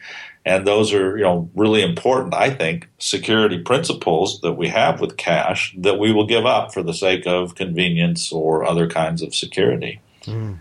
[0.46, 5.18] And those are, you know, really important, I think, security principles that we have with
[5.18, 9.34] cash that we will give up for the sake of convenience or other kinds of
[9.34, 10.02] security.
[10.26, 10.60] Mm.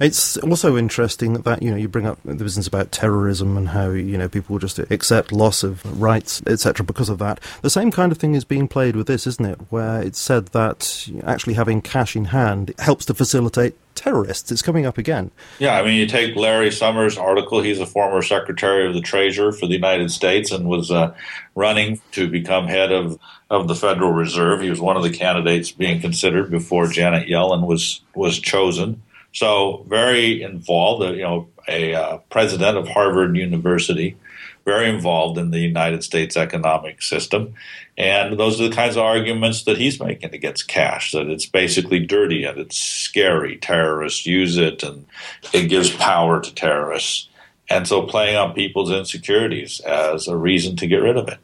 [0.00, 3.90] It's also interesting that you know you bring up the business about terrorism and how
[3.90, 6.84] you know people just accept loss of rights, etc.
[6.84, 9.58] Because of that, the same kind of thing is being played with this, isn't it?
[9.70, 14.50] Where it's said that actually having cash in hand helps to facilitate terrorists.
[14.50, 15.30] It's coming up again.
[15.58, 17.60] Yeah, I mean, you take Larry Summers' article.
[17.60, 21.14] He's a former Secretary of the Treasury for the United States and was uh,
[21.54, 23.18] running to become head of
[23.50, 24.62] of the Federal Reserve.
[24.62, 29.02] He was one of the candidates being considered before Janet Yellen was was chosen.
[29.32, 34.16] So very involved, you know, a uh, president of Harvard University,
[34.64, 37.54] very involved in the United States economic system.
[37.96, 42.00] And those are the kinds of arguments that he's making against cash, that it's basically
[42.00, 43.56] dirty and it's scary.
[43.56, 45.06] Terrorists use it and
[45.52, 47.28] it gives power to terrorists.
[47.68, 51.38] And so playing on people's insecurities as a reason to get rid of it.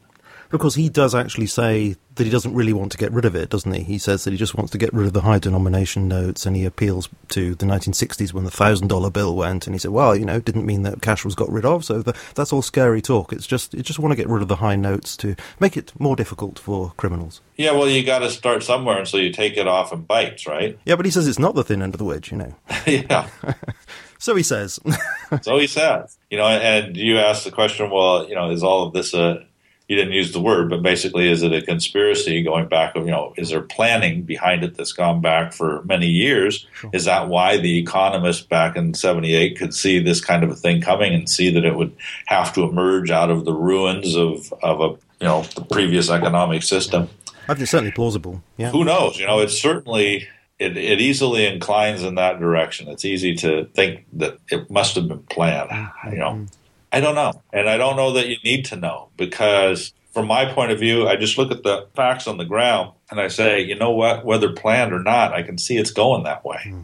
[0.51, 3.51] Because he does actually say that he doesn't really want to get rid of it,
[3.51, 3.83] doesn't he?
[3.83, 6.57] He says that he just wants to get rid of the high denomination notes, and
[6.57, 10.17] he appeals to the 1960s when the thousand dollar bill went, and he said, "Well,
[10.17, 13.01] you know, didn't mean that cash was got rid of, so the, that's all scary
[13.01, 13.33] talk.
[13.33, 15.93] It's just you just want to get rid of the high notes to make it
[15.99, 19.57] more difficult for criminals." Yeah, well, you got to start somewhere, and so you take
[19.57, 20.79] it off in bites, right?
[20.85, 22.55] Yeah, but he says it's not the thin end of the wedge, you know.
[22.87, 23.29] yeah.
[24.19, 24.79] so he says.
[25.43, 26.19] so he says.
[26.31, 29.45] You know, and you ask the question, well, you know, is all of this a
[29.89, 32.95] you didn't use the word, but basically, is it a conspiracy going back?
[32.95, 36.67] You know, is there planning behind it that's gone back for many years?
[36.75, 36.91] Sure.
[36.93, 40.83] Is that why the economists back in '78 could see this kind of a thing
[40.83, 41.97] coming and see that it would
[42.27, 44.89] have to emerge out of the ruins of of a
[45.21, 47.09] you know the previous economic system?
[47.45, 48.43] I think it's certainly plausible.
[48.59, 48.71] Yeah.
[48.71, 49.19] Who knows?
[49.19, 52.89] You know, it's certainly it, it easily inclines in that direction.
[52.89, 55.71] It's easy to think that it must have been planned.
[56.13, 56.31] You know.
[56.33, 56.45] Mm-hmm.
[56.93, 57.43] I don't know.
[57.53, 61.07] And I don't know that you need to know because, from my point of view,
[61.07, 64.25] I just look at the facts on the ground and I say, you know what,
[64.25, 66.61] whether planned or not, I can see it's going that way.
[66.63, 66.83] Hmm.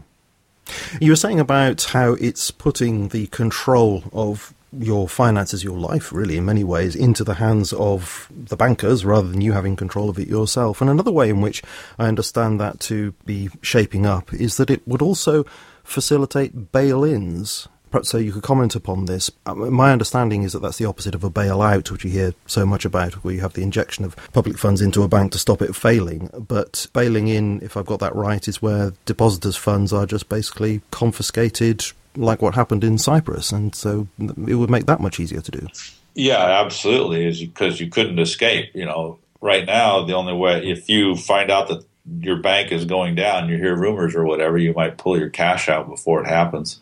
[1.00, 6.36] You were saying about how it's putting the control of your finances, your life, really,
[6.36, 10.18] in many ways, into the hands of the bankers rather than you having control of
[10.18, 10.80] it yourself.
[10.80, 11.62] And another way in which
[11.98, 15.44] I understand that to be shaping up is that it would also
[15.84, 19.30] facilitate bail ins Perhaps so you could comment upon this.
[19.46, 22.66] Uh, my understanding is that that's the opposite of a bailout, which you hear so
[22.66, 25.62] much about, where you have the injection of public funds into a bank to stop
[25.62, 26.28] it failing.
[26.36, 30.80] But bailing in, if I've got that right, is where depositors' funds are just basically
[30.90, 31.84] confiscated,
[32.16, 33.52] like what happened in Cyprus.
[33.52, 35.68] And so it would make that much easier to do.
[36.16, 38.74] Yeah, absolutely, because you couldn't escape.
[38.74, 41.84] You know, right now the only way if you find out that
[42.20, 45.68] your bank is going down, you hear rumors or whatever, you might pull your cash
[45.68, 46.80] out before it happens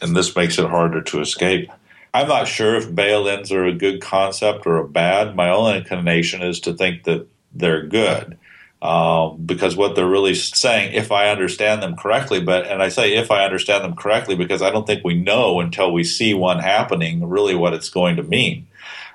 [0.00, 1.70] and this makes it harder to escape.
[2.12, 5.34] I'm not sure if bail ins are a good concept or a bad.
[5.34, 8.38] My only inclination is to think that they're good.
[8.80, 13.14] Um, because what they're really saying, if I understand them correctly, but and I say
[13.14, 16.58] if I understand them correctly because I don't think we know until we see one
[16.58, 18.66] happening really what it's going to mean.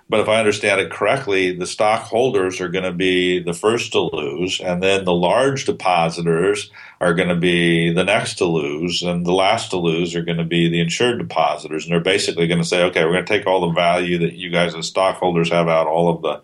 [0.10, 4.02] But if I understand it correctly, the stockholders are going to be the first to
[4.02, 9.24] lose, and then the large depositors are going to be the next to lose, and
[9.24, 11.86] the last to lose are going to be the insured depositors.
[11.86, 14.34] And they're basically going to say, okay, we're going to take all the value that
[14.34, 16.42] you guys as stockholders have out, all of the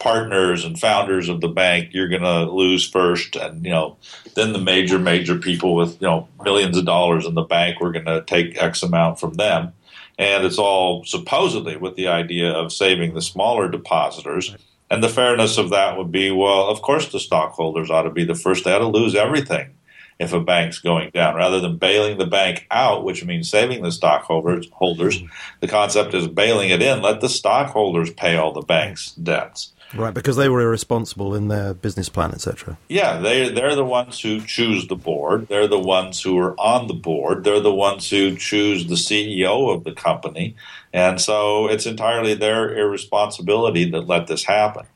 [0.00, 3.96] partners and founders of the bank, you're going to lose first, and you know,
[4.34, 7.92] then the major major people with you know millions of dollars in the bank, we're
[7.92, 9.72] going to take X amount from them
[10.18, 14.54] and it's all supposedly with the idea of saving the smaller depositors.
[14.90, 18.24] And the fairness of that would be well, of course, the stockholders ought to be
[18.24, 18.64] the first.
[18.64, 19.70] They ought to lose everything
[20.18, 21.34] if a bank's going down.
[21.34, 25.22] Rather than bailing the bank out, which means saving the stockholders, holders,
[25.60, 27.02] the concept is bailing it in.
[27.02, 29.72] Let the stockholders pay all the bank's debts.
[29.94, 32.78] Right, because they were irresponsible in their business plan, etc.
[32.88, 35.48] Yeah, they they're the ones who choose the board.
[35.48, 37.44] They're the ones who are on the board.
[37.44, 40.56] They're the ones who choose the CEO of the company,
[40.92, 44.86] and so it's entirely their irresponsibility that let this happen.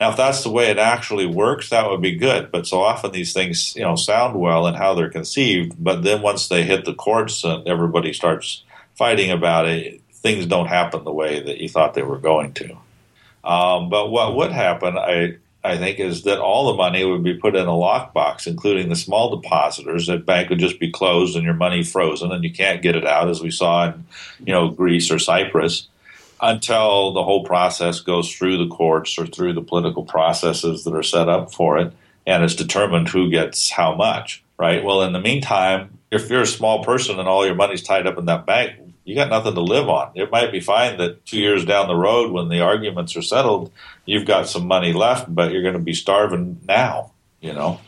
[0.00, 2.50] Now, if that's the way it actually works, that would be good.
[2.50, 6.20] But so often these things, you know, sound well and how they're conceived, but then
[6.20, 11.12] once they hit the courts and everybody starts fighting about it, things don't happen the
[11.12, 12.76] way that you thought they were going to.
[13.44, 17.34] Um, but what would happen, I I think, is that all the money would be
[17.34, 20.06] put in a lockbox, including the small depositors.
[20.06, 23.06] That bank would just be closed and your money frozen, and you can't get it
[23.06, 24.04] out, as we saw in
[24.40, 25.88] you know Greece or Cyprus,
[26.40, 31.02] until the whole process goes through the courts or through the political processes that are
[31.02, 31.94] set up for it,
[32.26, 34.42] and it's determined who gets how much.
[34.58, 34.84] Right.
[34.84, 38.18] Well, in the meantime, if you're a small person and all your money's tied up
[38.18, 40.12] in that bank, you got nothing to live on.
[40.14, 43.70] It might be fine that two years down the road, when the arguments are settled,
[44.06, 47.12] you've got some money left, but you're going to be starving now.
[47.40, 47.80] You know,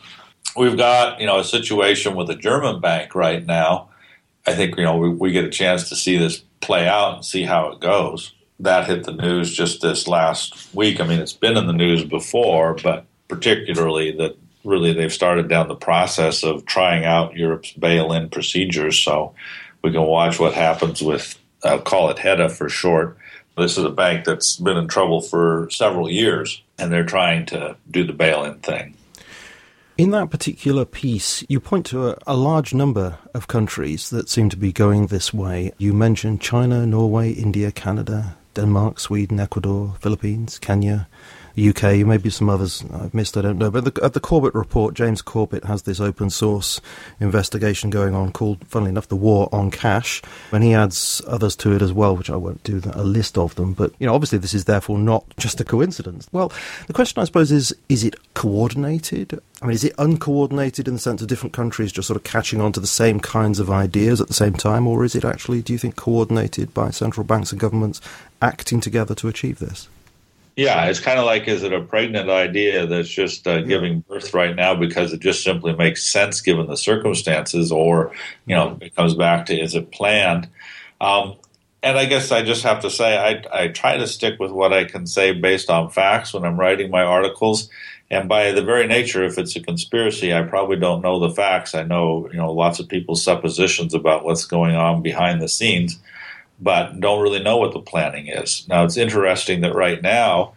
[0.56, 3.88] we've got you know a situation with a German bank right now.
[4.46, 7.24] I think you know we, we get a chance to see this play out and
[7.24, 8.32] see how it goes.
[8.60, 11.00] That hit the news just this last week.
[11.00, 15.68] I mean, it's been in the news before, but particularly that really they've started down
[15.68, 18.98] the process of trying out Europe's bail-in procedures.
[18.98, 19.34] So
[19.86, 23.16] we can watch what happens with, I'll call it HETA for short.
[23.56, 27.76] This is a bank that's been in trouble for several years, and they're trying to
[27.88, 28.94] do the bail in thing.
[29.96, 34.48] In that particular piece, you point to a, a, large number of countries that seem
[34.50, 35.72] to be going this way.
[35.78, 41.06] You mentioned China, Norway, India, Canada, Denmark, Sweden, Ecuador, Philippines, Kenya,
[41.58, 43.70] UK, maybe some others I've missed, I don't know.
[43.70, 46.80] But the, at the Corbett report, James Corbett has this open source
[47.18, 50.22] investigation going on called, funnily enough, The War on Cash.
[50.52, 53.54] And he adds others to it as well, which I won't do a list of
[53.54, 53.72] them.
[53.72, 56.28] But, you know, obviously this is therefore not just a coincidence.
[56.30, 56.52] Well,
[56.86, 59.40] the question I suppose is, is it coordinated?
[59.62, 62.60] I mean, is it uncoordinated in the sense of different countries just sort of catching
[62.60, 64.86] on to the same kinds of ideas at the same time?
[64.86, 68.02] Or is it actually, do you think, coordinated by central banks and governments
[68.42, 69.88] acting together to achieve this?
[70.56, 74.32] Yeah, it's kind of like is it a pregnant idea that's just uh, giving birth
[74.32, 78.12] right now because it just simply makes sense given the circumstances, or
[78.46, 80.48] you know, it comes back to is it planned?
[80.98, 81.36] Um,
[81.82, 84.72] and I guess I just have to say I, I try to stick with what
[84.72, 87.68] I can say based on facts when I'm writing my articles.
[88.10, 91.74] And by the very nature, if it's a conspiracy, I probably don't know the facts.
[91.74, 95.98] I know you know lots of people's suppositions about what's going on behind the scenes
[96.60, 98.66] but don't really know what the planning is.
[98.68, 100.54] Now, it's interesting that right now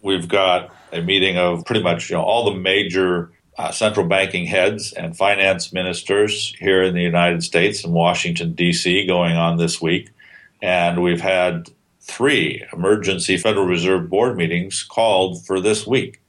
[0.00, 4.46] we've got a meeting of pretty much you know, all the major uh, central banking
[4.46, 9.80] heads and finance ministers here in the United States in Washington, D.C., going on this
[9.80, 10.10] week.
[10.62, 16.21] And we've had three emergency Federal Reserve Board meetings called for this week.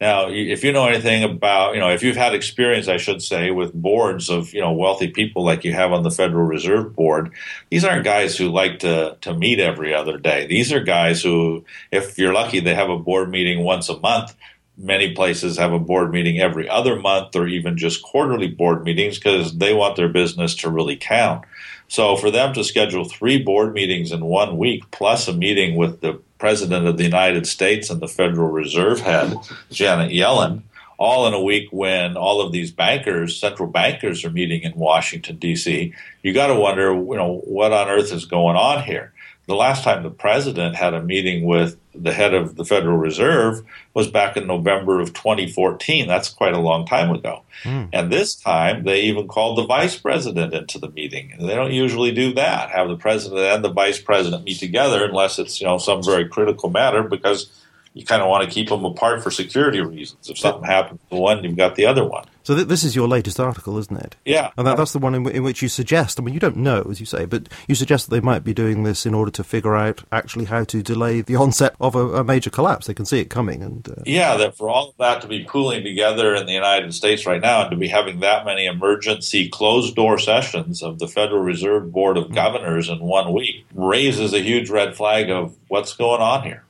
[0.00, 3.50] Now, if you know anything about, you know, if you've had experience, I should say,
[3.50, 7.32] with boards of, you know, wealthy people like you have on the Federal Reserve Board,
[7.70, 10.46] these aren't guys who like to, to meet every other day.
[10.46, 14.34] These are guys who, if you're lucky, they have a board meeting once a month.
[14.82, 19.18] Many places have a board meeting every other month or even just quarterly board meetings
[19.18, 21.44] because they want their business to really count.
[21.88, 26.00] So for them to schedule three board meetings in one week plus a meeting with
[26.00, 29.36] the President of the United States and the Federal Reserve head,
[29.70, 30.62] Janet Yellen,
[30.98, 35.36] all in a week when all of these bankers, central bankers, are meeting in Washington
[35.36, 35.92] D.C.
[36.22, 39.12] You got to wonder, you know, what on earth is going on here?
[39.50, 43.62] The last time the president had a meeting with the head of the Federal Reserve
[43.94, 46.06] was back in November of 2014.
[46.06, 47.42] That's quite a long time ago.
[47.64, 47.88] Mm.
[47.92, 51.34] And this time they even called the vice president into the meeting.
[51.40, 55.40] They don't usually do that, have the president and the vice president meet together unless
[55.40, 57.50] it's, you know, some very critical matter because
[57.92, 60.30] you kind of want to keep them apart for security reasons.
[60.30, 62.24] If something happens to one, you've got the other one.
[62.44, 64.16] So th- this is your latest article, isn't it?
[64.24, 64.50] Yeah.
[64.56, 66.56] And that, that's the one in, w- in, which you suggest, I mean, you don't
[66.56, 69.30] know, as you say, but you suggest that they might be doing this in order
[69.32, 72.86] to figure out actually how to delay the onset of a, a major collapse.
[72.86, 73.62] They can see it coming.
[73.62, 74.02] and uh...
[74.06, 77.40] Yeah, that for all of that to be pooling together in the United States right
[77.40, 81.92] now and to be having that many emergency closed door sessions of the Federal Reserve
[81.92, 82.34] Board of mm-hmm.
[82.34, 86.64] Governors in one week raises a huge red flag of what's going on here.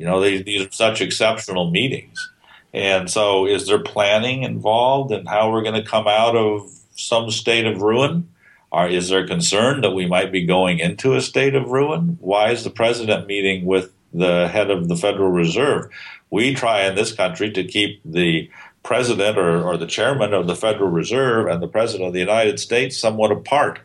[0.00, 2.30] You know, they, these are such exceptional meetings.
[2.72, 7.30] And so, is there planning involved in how we're going to come out of some
[7.30, 8.26] state of ruin?
[8.72, 12.16] Or is there concern that we might be going into a state of ruin?
[12.20, 15.90] Why is the president meeting with the head of the Federal Reserve?
[16.30, 18.48] We try in this country to keep the
[18.82, 22.58] president or, or the chairman of the Federal Reserve and the president of the United
[22.58, 23.80] States somewhat apart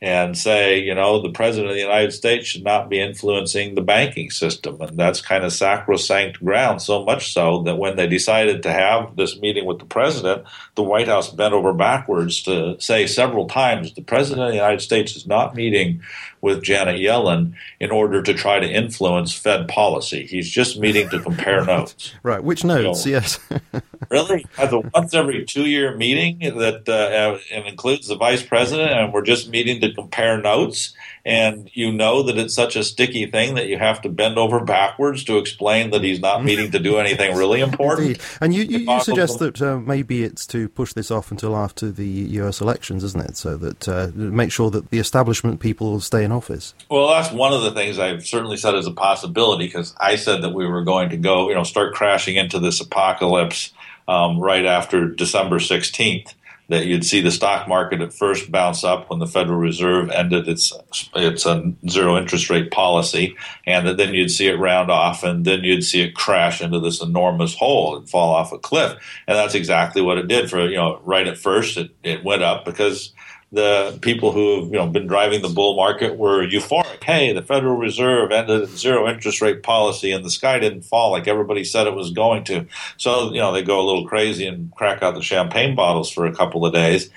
[0.00, 3.82] and say, you know, the president of the United States should not be influencing the
[3.82, 4.80] banking system.
[4.80, 9.16] And that's kind of sacrosanct ground, so much so that when they decided to have
[9.16, 10.44] this meeting with the president,
[10.76, 14.82] the White House bent over backwards to say several times the president of the United
[14.82, 16.00] States is not meeting
[16.40, 20.26] with Janet Yellen in order to try to influence Fed policy.
[20.26, 22.14] He's just meeting to compare notes.
[22.22, 22.42] Right.
[22.42, 23.04] Which notes?
[23.06, 23.40] yes.
[24.10, 24.46] really?
[24.56, 29.12] Has a once every two year meeting that uh, and includes the vice president, and
[29.12, 30.94] we're just meeting to compare notes
[31.28, 34.60] and you know that it's such a sticky thing that you have to bend over
[34.60, 38.08] backwards to explain that he's not meeting to do anything really important.
[38.08, 38.22] Indeed.
[38.40, 41.90] And you, you, you suggest that uh, maybe it's to push this off until after
[41.90, 43.36] the US elections, isn't it?
[43.36, 46.72] So that uh, make sure that the establishment people stay in office.
[46.90, 50.42] Well, that's one of the things I've certainly said as a possibility because I said
[50.42, 53.72] that we were going to go, you know, start crashing into this Epocalypse
[54.08, 56.32] um, right after December 16th
[56.68, 60.48] that you'd see the stock market at first bounce up when the Federal Reserve ended
[60.48, 60.72] its
[61.14, 65.44] its uh, zero interest rate policy, and that then you'd see it round off, and
[65.44, 68.92] then you'd see it crash into this enormous hole and fall off a cliff.
[69.26, 70.50] And that's exactly what it did.
[70.50, 73.12] For you know, right at first, it, it went up because
[73.50, 77.02] the people who have you know been driving the bull market were euphoric.
[77.02, 81.26] Hey, the Federal Reserve ended zero interest rate policy, and the sky didn't fall like
[81.26, 82.66] everybody said it was going to.
[82.96, 86.26] So you know they go a little crazy and crack out the champagne bottles for
[86.26, 87.10] a couple of days,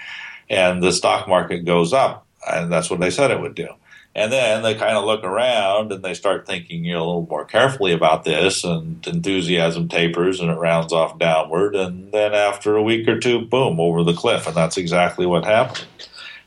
[0.49, 3.67] and the stock market goes up, and that's what they said it would do.
[4.13, 7.27] And then they kind of look around and they start thinking you know, a little
[7.29, 11.75] more carefully about this, and enthusiasm tapers and it rounds off downward.
[11.75, 14.47] And then after a week or two, boom, over the cliff.
[14.47, 15.85] And that's exactly what happened.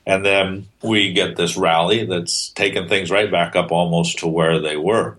[0.06, 4.60] And then we get this rally that's taken things right back up almost to where
[4.60, 5.16] they were.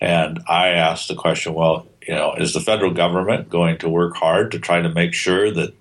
[0.00, 4.16] And I asked the question, well, you know, is the federal government going to work
[4.16, 5.74] hard to try to make sure that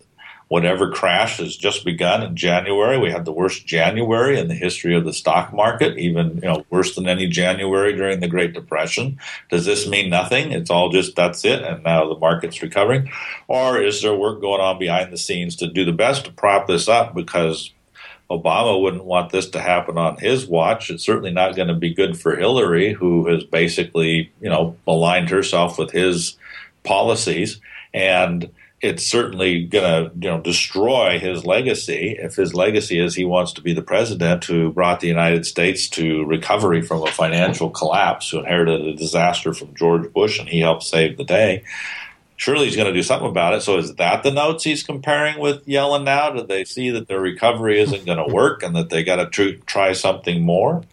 [0.47, 4.95] whatever crash has just begun in January, we had the worst January in the history
[4.95, 9.19] of the stock market, even you know worse than any January during the Great Depression.
[9.49, 10.51] Does this mean nothing?
[10.51, 13.09] It's all just that's it, and now the market's recovering,
[13.47, 16.67] or is there work going on behind the scenes to do the best to prop
[16.67, 17.71] this up because
[18.29, 20.89] Obama wouldn't want this to happen on his watch.
[20.89, 25.29] It's certainly not going to be good for Hillary, who has basically, you know, aligned
[25.29, 26.37] herself with his
[26.83, 27.59] policies.
[27.93, 28.49] And
[28.81, 32.17] it's certainly going to, you know, destroy his legacy.
[32.19, 35.87] If his legacy is he wants to be the president who brought the United States
[35.89, 40.59] to recovery from a financial collapse, who inherited a disaster from George Bush and he
[40.59, 41.63] helped save the day
[42.35, 43.61] surely he's going to do something about it.
[43.61, 46.31] So is that the notes he's comparing with Yellen now?
[46.31, 49.27] Did they see that their recovery isn't going to work and that they got to
[49.27, 50.83] tr- try something more?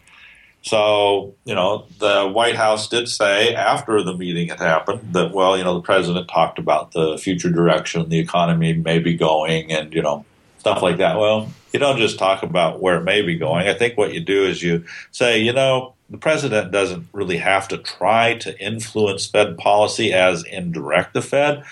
[0.63, 5.57] So, you know, the White House did say after the meeting had happened that, well,
[5.57, 9.91] you know, the president talked about the future direction the economy may be going and,
[9.91, 10.23] you know,
[10.59, 11.17] stuff like that.
[11.17, 13.67] Well, you don't just talk about where it may be going.
[13.67, 17.69] I think what you do is you say, you know, the president doesn't really have
[17.69, 21.63] to try to influence Fed policy as indirect the Fed,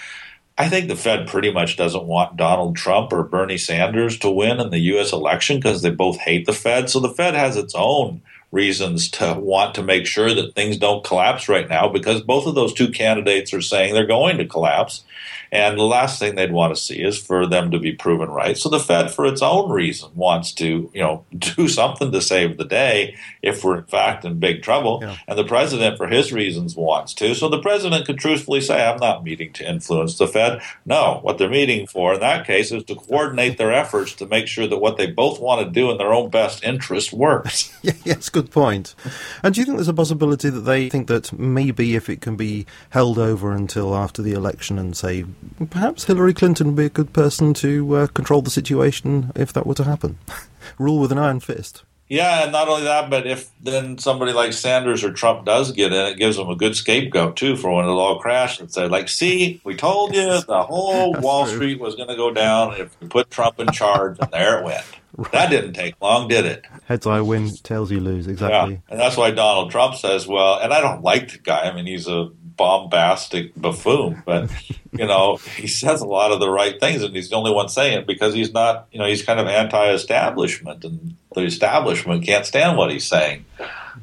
[0.57, 4.59] I think the Fed pretty much doesn't want Donald Trump or Bernie Sanders to win
[4.59, 5.11] in the U.S.
[5.13, 6.89] election because they both hate the Fed.
[6.89, 8.21] So the Fed has its own
[8.52, 12.56] reasons to want to make sure that things don't collapse right now because both of
[12.56, 15.04] those two candidates are saying they're going to collapse.
[15.52, 18.56] And the last thing they'd want to see is for them to be proven right.
[18.56, 22.58] So the Fed, for its own reason, wants to, you know, do something to save
[22.58, 25.00] the day if we're in fact in big trouble.
[25.02, 25.18] Yeah.
[25.28, 27.34] And the president, for his reasons, wants to.
[27.34, 30.62] So the president could truthfully say, I'm not meeting to influence the Fed.
[30.86, 34.47] No, what they're meeting for in that case is to coordinate their efforts to make
[34.47, 37.76] sure that what they both want to do in their own best interest works.
[37.82, 38.95] yes, good point.
[39.43, 42.35] And do you think there's a possibility that they think that maybe if it can
[42.35, 45.25] be held over until after the election and say
[45.69, 49.65] perhaps Hillary Clinton would be a good person to uh, control the situation if that
[49.65, 50.17] were to happen.
[50.77, 51.83] Rule with an iron fist.
[52.09, 55.93] Yeah, and not only that, but if then somebody like Sanders or Trump does get
[55.93, 58.87] in, it gives them a good scapegoat too for when it all crashed and say,
[58.87, 61.55] like, see, we told you the whole Wall true.
[61.55, 64.65] Street was going to go down if we put Trump in charge, and there it
[64.65, 64.83] went.
[65.20, 65.32] Right.
[65.34, 66.65] That didn't take long, did it?
[66.86, 68.28] Heads I win, tails you lose.
[68.28, 68.76] Exactly.
[68.76, 68.80] Yeah.
[68.89, 71.63] And that's why Donald Trump says, well, and I don't like the guy.
[71.63, 74.49] I mean, he's a bombastic buffoon, but
[74.93, 77.67] you know he says a lot of the right things, and he's the only one
[77.67, 78.88] saying it because he's not.
[78.93, 83.43] You know, he's kind of anti-establishment, and the establishment can't stand what he's saying.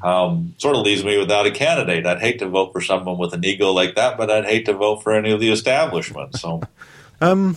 [0.03, 2.05] Um, sort of leaves me without a candidate.
[2.05, 4.75] I'd hate to vote for someone with an ego like that, but I'd hate to
[4.75, 6.37] vote for any of the establishment.
[6.37, 6.61] So.
[7.23, 7.57] um,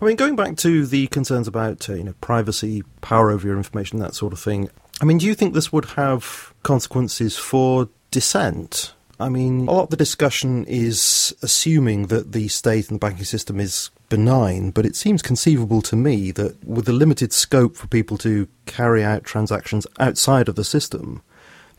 [0.00, 3.56] I mean, going back to the concerns about uh, you know privacy, power over your
[3.56, 4.70] information, that sort of thing.
[5.00, 8.94] I mean, do you think this would have consequences for dissent?
[9.18, 13.24] I mean, a lot of the discussion is assuming that the state and the banking
[13.24, 17.86] system is benign, but it seems conceivable to me that with the limited scope for
[17.86, 21.22] people to carry out transactions outside of the system,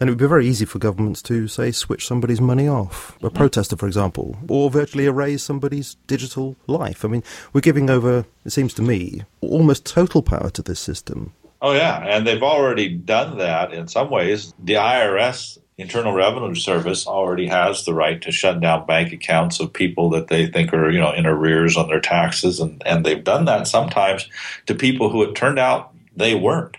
[0.03, 3.27] then it would be very easy for governments to, say, switch somebody's money off, a
[3.27, 3.37] mm-hmm.
[3.37, 7.05] protester, for example, or virtually erase somebody's digital life.
[7.05, 7.23] I mean,
[7.53, 11.31] we're giving over, it seems to me, almost total power to this system.
[11.61, 11.99] Oh, yeah.
[12.05, 14.53] And they've already done that in some ways.
[14.61, 19.71] The IRS Internal Revenue Service already has the right to shut down bank accounts of
[19.71, 23.23] people that they think are, you know, in arrears on their taxes, and, and they've
[23.23, 24.27] done that sometimes
[24.65, 26.75] to people who it turned out they weren't.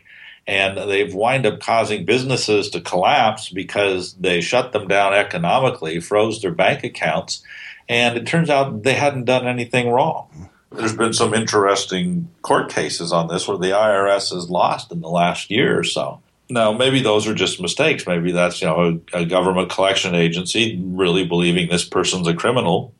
[0.47, 6.43] And they've wind up causing businesses to collapse because they shut them down economically, froze
[6.43, 7.43] their bank accounts,
[7.89, 10.51] and it turns out they hadn't done anything wrong.
[10.71, 15.09] There's been some interesting court cases on this where the IRS has lost in the
[15.09, 16.21] last year or so.
[16.51, 18.07] Now, maybe those are just mistakes.
[18.07, 22.93] Maybe that's you know a, a, government collection agency really believing this person's a criminal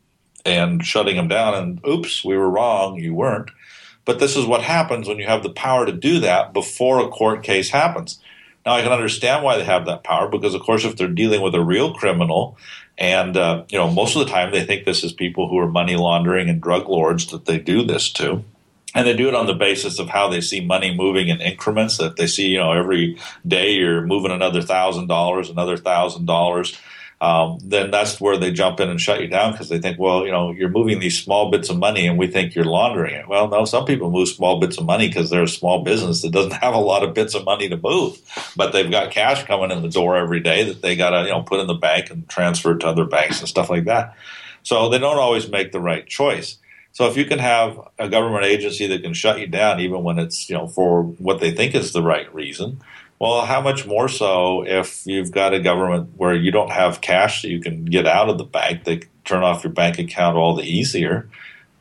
[0.45, 1.53] and shutting them down.
[1.53, 2.95] And oops, we were wrong.
[2.95, 3.51] You weren't.
[4.05, 7.09] But this is what happens when you have the power to do that before a
[7.09, 8.19] court case happens.
[8.65, 11.41] Now, I can understand why they have that power because, of course, if they're dealing
[11.41, 12.57] with a real criminal,
[12.97, 15.69] and uh, you know, most of the time they think this is people who are
[15.69, 18.43] money laundering and drug lords that they do this to
[18.95, 21.97] and they do it on the basis of how they see money moving in increments.
[21.97, 26.79] That they see, you know, every day you're moving another thousand dollars, another thousand dollars.
[27.21, 30.25] Um, then that's where they jump in and shut you down because they think, well,
[30.25, 33.27] you know, you're moving these small bits of money and we think you're laundering it.
[33.27, 36.31] Well, no, some people move small bits of money because they're a small business that
[36.31, 38.19] doesn't have a lot of bits of money to move,
[38.55, 41.29] but they've got cash coming in the door every day that they got to, you
[41.29, 44.15] know, put in the bank and transfer to other banks and stuff like that.
[44.63, 46.57] So they don't always make the right choice.
[46.91, 50.17] So if you can have a government agency that can shut you down even when
[50.17, 52.79] it's you know for what they think is the right reason,
[53.19, 57.41] well, how much more so if you've got a government where you don't have cash
[57.41, 60.55] that you can get out of the bank, they turn off your bank account all
[60.55, 61.29] the easier.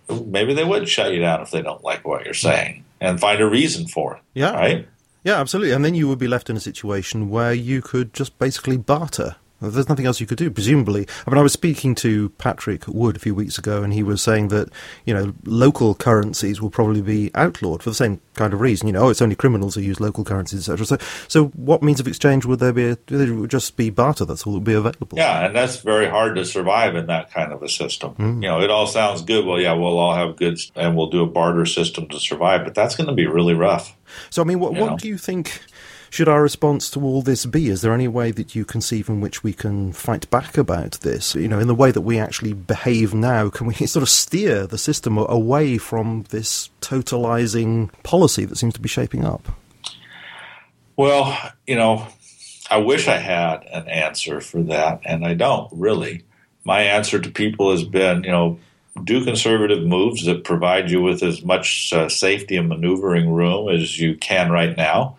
[0.09, 3.41] Maybe they would shut you down if they don't like what you're saying and find
[3.41, 4.23] a reason for it.
[4.35, 4.53] Yeah.
[4.53, 4.89] Right?
[5.25, 5.73] Yeah, absolutely.
[5.73, 9.37] And then you would be left in a situation where you could just basically barter
[9.61, 11.07] there's nothing else you could do, presumably.
[11.27, 14.23] I mean, I was speaking to Patrick Wood a few weeks ago, and he was
[14.23, 14.69] saying that
[15.05, 18.89] you know local currencies will probably be outlawed for the same kind of reason.
[18.89, 20.87] You know, oh, it's only criminals who use local currencies, etc.
[20.87, 20.99] So,
[21.29, 22.97] so what means of exchange would there be?
[23.07, 24.25] There would just be barter.
[24.25, 25.17] That's all that would be available.
[25.17, 28.15] Yeah, and that's very hard to survive in that kind of a system.
[28.15, 28.35] Mm.
[28.37, 29.45] You know, it all sounds good.
[29.47, 32.75] Well, yeah, we'll all have goods, and we'll do a barter system to survive, but
[32.75, 33.97] that's going to be really rough.
[34.31, 35.61] So, I mean, what, what do you think?
[36.15, 37.69] Should our response to all this be?
[37.69, 41.35] Is there any way that you conceive in which we can fight back about this?
[41.35, 44.65] You know, in the way that we actually behave now, can we sort of steer
[44.65, 49.49] the system away from this totalizing policy that seems to be shaping up?
[50.97, 51.37] Well,
[51.67, 52.07] you know,
[52.71, 56.23] I wish I had an answer for that, and I don't really.
[56.63, 58.61] My answer to people has been, you know,
[59.03, 63.99] do conservative moves that provide you with as much uh, safety and maneuvering room as
[63.99, 65.17] you can right now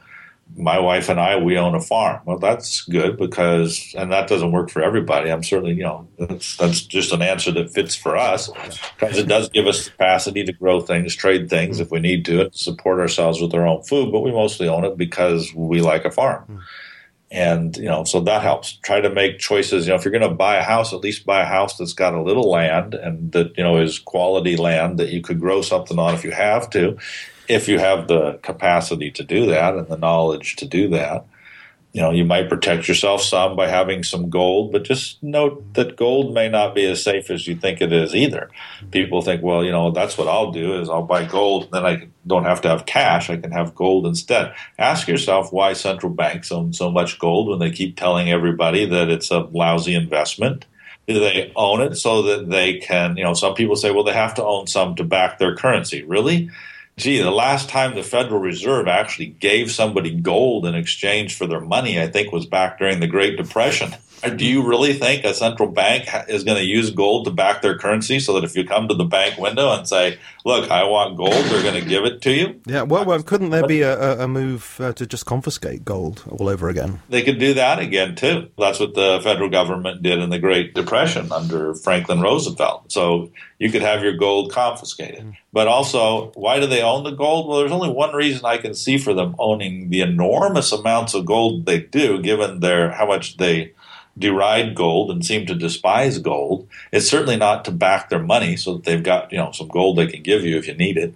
[0.56, 2.22] my wife and I, we own a farm.
[2.26, 5.32] Well, that's good because, and that doesn't work for everybody.
[5.32, 8.50] I'm certainly, you know, that's, that's just an answer that fits for us
[8.98, 12.42] because it does give us capacity to grow things, trade things if we need to,
[12.42, 14.12] and support ourselves with our own food.
[14.12, 16.44] But we mostly own it because we like a farm.
[16.44, 16.58] Hmm.
[17.32, 18.74] And, you know, so that helps.
[18.78, 19.88] Try to make choices.
[19.88, 21.92] You know, if you're going to buy a house, at least buy a house that's
[21.92, 25.62] got a little land and that, you know, is quality land that you could grow
[25.62, 26.98] something on if you have to
[27.48, 31.26] if you have the capacity to do that and the knowledge to do that.
[31.94, 35.96] You know, you might protect yourself some by having some gold, but just note that
[35.96, 38.50] gold may not be as safe as you think it is either.
[38.92, 41.86] People think, well, you know, that's what I'll do is I'll buy gold, and then
[41.86, 43.30] I don't have to have cash.
[43.30, 44.54] I can have gold instead.
[44.78, 49.10] Ask yourself why central banks own so much gold when they keep telling everybody that
[49.10, 50.66] it's a lousy investment.
[51.08, 54.12] Do they own it so that they can, you know, some people say, well, they
[54.12, 56.04] have to own some to back their currency.
[56.04, 56.50] Really?
[56.98, 61.62] Gee, the last time the Federal Reserve actually gave somebody gold in exchange for their
[61.62, 63.96] money, I think, was back during the Great Depression.
[64.22, 67.78] Do you really think a central bank is going to use gold to back their
[67.78, 71.18] currency so that if you come to the bank window and say, look, I want
[71.18, 72.62] gold, they're going to give it to you?
[72.66, 76.50] Yeah, well, well couldn't there be a, a move uh, to just confiscate gold all
[76.50, 77.02] over again?
[77.10, 78.50] They could do that again, too.
[78.58, 82.92] That's what the federal government did in the Great Depression under Franklin Roosevelt.
[82.92, 85.24] So you could have your gold confiscated.
[85.24, 85.38] Mm.
[85.54, 87.48] But also, why do they own the gold?
[87.48, 91.26] Well, there's only one reason I can see for them owning the enormous amounts of
[91.26, 93.72] gold they do, given their how much they
[94.18, 96.68] deride gold and seem to despise gold.
[96.92, 99.98] It's certainly not to back their money so that they've got, you know, some gold
[99.98, 101.14] they can give you if you need it.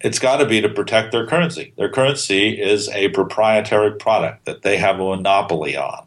[0.00, 1.72] It's got to be to protect their currency.
[1.76, 6.04] Their currency is a proprietary product that they have a monopoly on.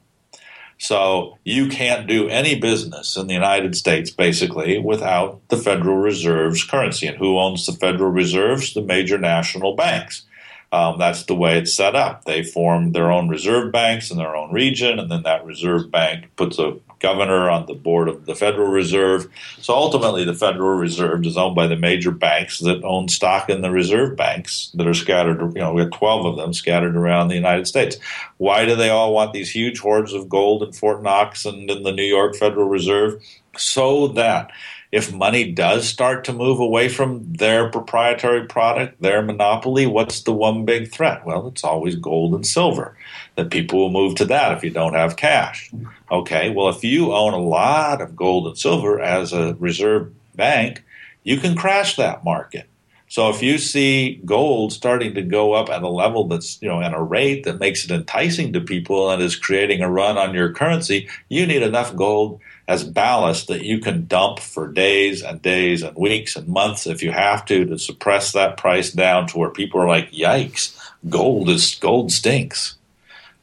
[0.78, 6.64] So you can't do any business in the United States basically without the Federal Reserve's
[6.64, 7.06] currency.
[7.06, 8.74] And who owns the Federal Reserves?
[8.74, 10.24] The major national banks.
[10.72, 12.24] Um, that's the way it's set up.
[12.24, 16.30] They form their own reserve banks in their own region, and then that reserve bank
[16.38, 19.28] puts a governor on the board of the Federal Reserve.
[19.60, 23.62] So ultimately, the Federal Reserve is owned by the major banks that own stock in
[23.62, 25.42] the reserve banks that are scattered.
[25.56, 27.98] You know, we have 12 of them scattered around the United States.
[28.38, 31.84] Why do they all want these huge hoards of gold in Fort Knox and in
[31.84, 33.22] the New York Federal Reserve?
[33.58, 34.52] So that
[34.92, 40.34] if money does start to move away from their proprietary product, their monopoly, what's the
[40.34, 41.26] one big threat?
[41.26, 42.98] Well, it's always gold and silver.
[43.36, 45.72] That people will move to that if you don't have cash.
[46.12, 50.84] Okay, well, if you own a lot of gold and silver as a reserve bank,
[51.24, 52.68] you can crash that market.
[53.08, 56.82] So if you see gold starting to go up at a level that's, you know,
[56.82, 60.34] at a rate that makes it enticing to people and is creating a run on
[60.34, 62.40] your currency, you need enough gold
[62.72, 67.04] as ballast that you can dump for days and days and weeks and months if
[67.04, 70.74] you have to to suppress that price down to where people are like, "Yikes,
[71.10, 72.78] gold is gold stinks."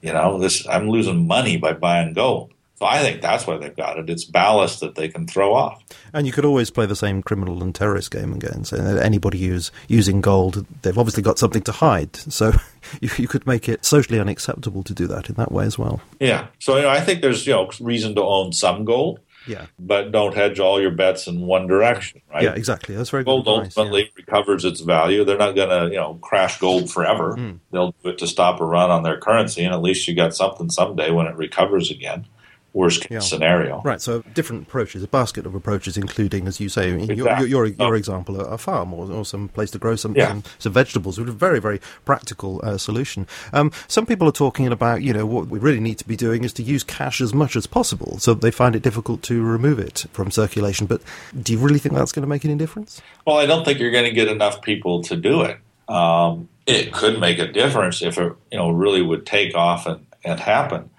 [0.01, 2.53] You know, this I'm losing money by buying gold.
[2.79, 4.09] So I think that's why they've got it.
[4.09, 5.83] It's ballast that they can throw off.
[6.13, 8.63] And you could always play the same criminal and terrorist game again.
[8.63, 12.15] So anybody who's using gold, they've obviously got something to hide.
[12.15, 12.53] So
[13.01, 16.01] you, you could make it socially unacceptable to do that in that way as well.
[16.21, 16.47] Yeah.
[16.61, 19.19] So you know, I think there's you know reason to own some gold.
[19.49, 19.67] Yeah.
[19.79, 22.43] But don't hedge all your bets in one direction, right?
[22.43, 22.95] Yeah, exactly.
[22.95, 23.51] That's very gold good.
[23.51, 24.11] Gold ultimately yeah.
[24.15, 25.25] recovers its value.
[25.25, 27.35] They're not going to, you know, crash gold forever.
[27.35, 27.59] Mm.
[27.73, 30.37] They'll do it to stop a run on their currency, and at least you got
[30.37, 32.27] something someday when it recovers again
[32.73, 33.19] worst case yeah.
[33.21, 33.81] scenario.
[33.83, 34.01] Right.
[34.01, 37.17] So different approaches, a basket of approaches, including, as you say, exactly.
[37.17, 37.95] your, your, your, oh.
[37.95, 40.29] example, a farm or, or some place to grow some, yeah.
[40.29, 43.27] some, some, vegetables, with a very, very practical uh, solution.
[43.53, 46.45] Um, some people are talking about, you know, what we really need to be doing
[46.45, 48.19] is to use cash as much as possible.
[48.19, 50.87] So they find it difficult to remove it from circulation.
[50.87, 51.03] But
[51.41, 53.01] do you really think that's going to make any difference?
[53.27, 55.59] Well, I don't think you're going to get enough people to do it.
[55.89, 60.05] Um, it could make a difference if it, you know, really would take off and,
[60.23, 60.91] and happen.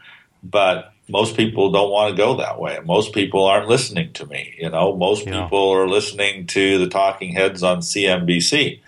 [0.41, 2.79] But most people don't want to go that way.
[2.85, 4.55] Most people aren't listening to me.
[4.57, 5.43] You know, most yeah.
[5.43, 8.79] people are listening to the talking heads on CNBC.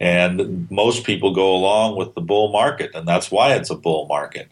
[0.00, 4.06] And most people go along with the bull market, and that's why it's a bull
[4.06, 4.48] market.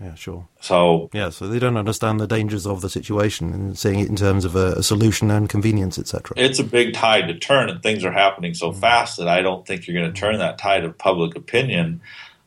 [0.00, 0.48] Yeah, sure.
[0.60, 4.16] So yeah, so they don't understand the dangers of the situation and seeing it in
[4.16, 6.34] terms of a, a solution and convenience, etc.
[6.38, 8.80] It's a big tide to turn, and things are happening so mm.
[8.80, 12.00] fast that I don't think you're going to turn that tide of public opinion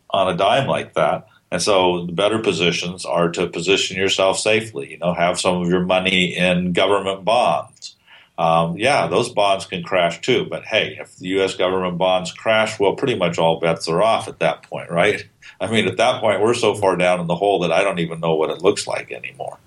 [0.10, 1.28] on a dime like that.
[1.54, 4.90] And so the better positions are to position yourself safely.
[4.90, 7.96] You know, have some of your money in government bonds.
[8.40, 10.48] Um, yeah, those bonds can crash too.
[10.50, 11.54] But hey, if the U.S.
[11.54, 15.28] government bonds crash, well, pretty much all bets are off at that point, right?
[15.62, 18.00] I mean, at that point, we're so far down in the hole that I don't
[18.00, 19.60] even know what it looks like anymore.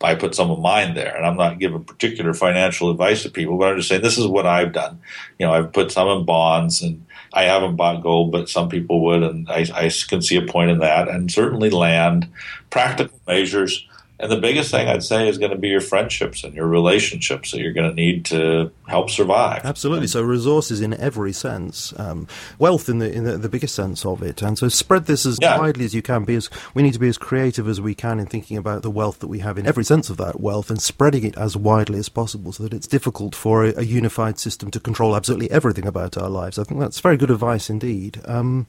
[0.00, 3.58] I put some of mine there, and I'm not giving particular financial advice to people,
[3.58, 5.00] but I'm just saying this is what I've done.
[5.40, 7.04] You know, I've put some in bonds, and
[7.36, 10.70] I haven't bought gold, but some people would, and I, I can see a point
[10.70, 11.06] in that.
[11.06, 12.26] And certainly land,
[12.70, 13.85] practical measures
[14.18, 17.50] and the biggest thing I'd say is going to be your friendships and your relationships
[17.50, 19.62] that you're going to need to help survive.
[19.64, 20.06] Absolutely.
[20.06, 22.26] So resources in every sense, um,
[22.58, 25.38] wealth in the in the, the, biggest sense of it, and so spread this as
[25.40, 25.58] yeah.
[25.58, 26.24] widely as you can.
[26.24, 28.90] Be as we need to be as creative as we can in thinking about the
[28.90, 31.98] wealth that we have in every sense of that wealth, and spreading it as widely
[31.98, 35.86] as possible, so that it's difficult for a, a unified system to control absolutely everything
[35.86, 36.58] about our lives.
[36.58, 38.20] I think that's very good advice indeed.
[38.24, 38.66] Um,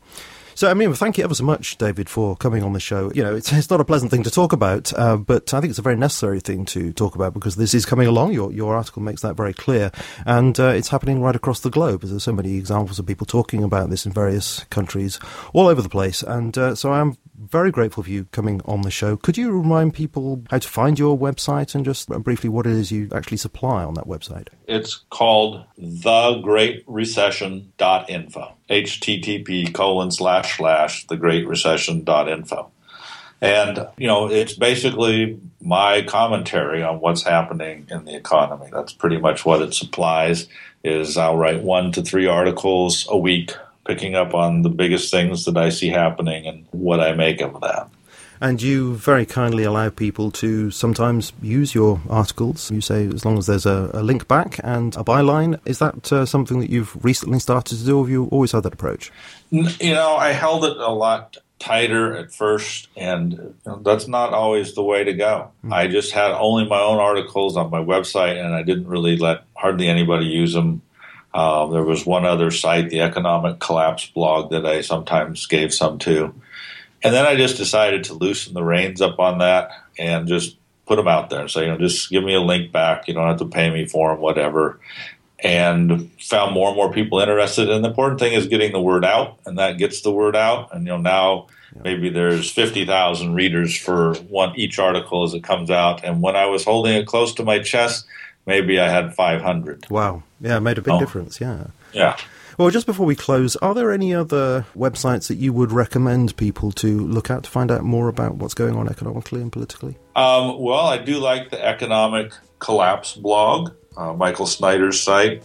[0.58, 3.12] so, I mean, thank you ever so much, David, for coming on the show.
[3.14, 5.70] You know, it's, it's not a pleasant thing to talk about, uh, but I think
[5.70, 8.34] it's a very necessary thing to talk about because this is coming along.
[8.34, 9.92] Your, your article makes that very clear.
[10.26, 12.02] And uh, it's happening right across the globe.
[12.02, 15.20] There's so many examples of people talking about this in various countries
[15.54, 16.24] all over the place.
[16.24, 19.16] And uh, so I'm very grateful for you coming on the show.
[19.16, 22.92] Could you remind people how to find your website and just briefly what it is
[22.92, 24.50] you actually supply on that website?
[24.68, 28.54] It's called thegreatrecession.info.
[28.70, 32.72] HTTP colon slash slash thegreatrecession.info.
[33.40, 38.70] And, you know, it's basically my commentary on what's happening in the economy.
[38.72, 40.48] That's pretty much what it supplies
[40.84, 43.54] is I'll write one to three articles a week
[43.88, 47.60] picking up on the biggest things that I see happening and what I make of
[47.62, 47.90] that.
[48.40, 52.70] And you very kindly allow people to sometimes use your articles.
[52.70, 55.60] You say as long as there's a, a link back and a byline.
[55.66, 58.64] Is that uh, something that you've recently started to do, or have you always had
[58.64, 59.12] that approach?
[59.50, 64.84] You know, I held it a lot tighter at first, and that's not always the
[64.84, 65.50] way to go.
[65.64, 65.74] Mm-hmm.
[65.74, 69.46] I just had only my own articles on my website, and I didn't really let
[69.56, 70.84] hardly anybody use them
[71.34, 76.00] uh, there was one other site, the Economic Collapse blog, that I sometimes gave some
[76.00, 76.34] to.
[77.04, 79.70] And then I just decided to loosen the reins up on that
[80.00, 80.58] and just
[80.88, 83.08] put them out there and say, you know, just give me a link back.
[83.08, 84.80] You don't have to pay me for them, whatever.
[85.40, 87.70] And found more and more people interested.
[87.70, 90.74] And the important thing is getting the word out, and that gets the word out.
[90.74, 91.48] And you know, now
[91.84, 96.04] maybe there's fifty thousand readers for one each article as it comes out.
[96.04, 98.08] And when I was holding it close to my chest,
[98.48, 99.88] maybe I had 500.
[99.92, 100.24] Wow.
[100.40, 101.00] Yeah, it made a big oh.
[101.00, 101.42] difference.
[101.42, 101.68] Yeah.
[101.94, 102.18] Yeah.
[102.58, 106.72] Well, just before we close, are there any other websites that you would recommend people
[106.74, 109.96] to look at to find out more about what's going on economically and politically?
[110.16, 115.44] Um, well, I do like the Economic Collapse blog, uh, Michael Snyder's site.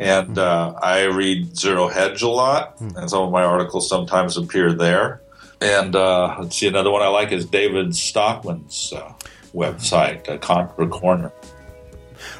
[0.00, 0.38] And mm.
[0.38, 2.96] uh, I read Zero Hedge a lot, mm.
[2.96, 5.20] and some of my articles sometimes appear there.
[5.60, 9.12] And uh, let's see, another one I like is David Stockman's uh,
[9.52, 11.32] website, uh, Contra Corner.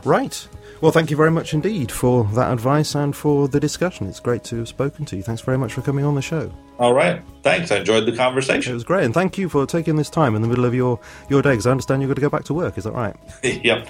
[0.05, 0.47] Right.
[0.81, 4.07] Well, thank you very much indeed for that advice and for the discussion.
[4.07, 5.23] It's great to have spoken to you.
[5.23, 6.53] Thanks very much for coming on the show.
[6.79, 7.21] All right.
[7.43, 7.73] Thanks.
[7.73, 8.73] I enjoyed the conversation.
[8.73, 9.05] It was great.
[9.05, 11.67] And thank you for taking this time in the middle of your, your day, because
[11.67, 12.79] I understand you've got to go back to work.
[12.79, 13.17] Is that right?
[13.43, 13.89] yep.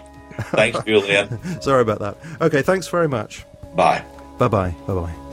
[0.52, 1.38] Thanks, Julian.
[1.60, 2.16] Sorry about that.
[2.40, 2.62] Okay.
[2.62, 3.44] Thanks very much.
[3.74, 4.02] Bye.
[4.38, 4.74] Bye bye.
[4.86, 5.27] Bye bye.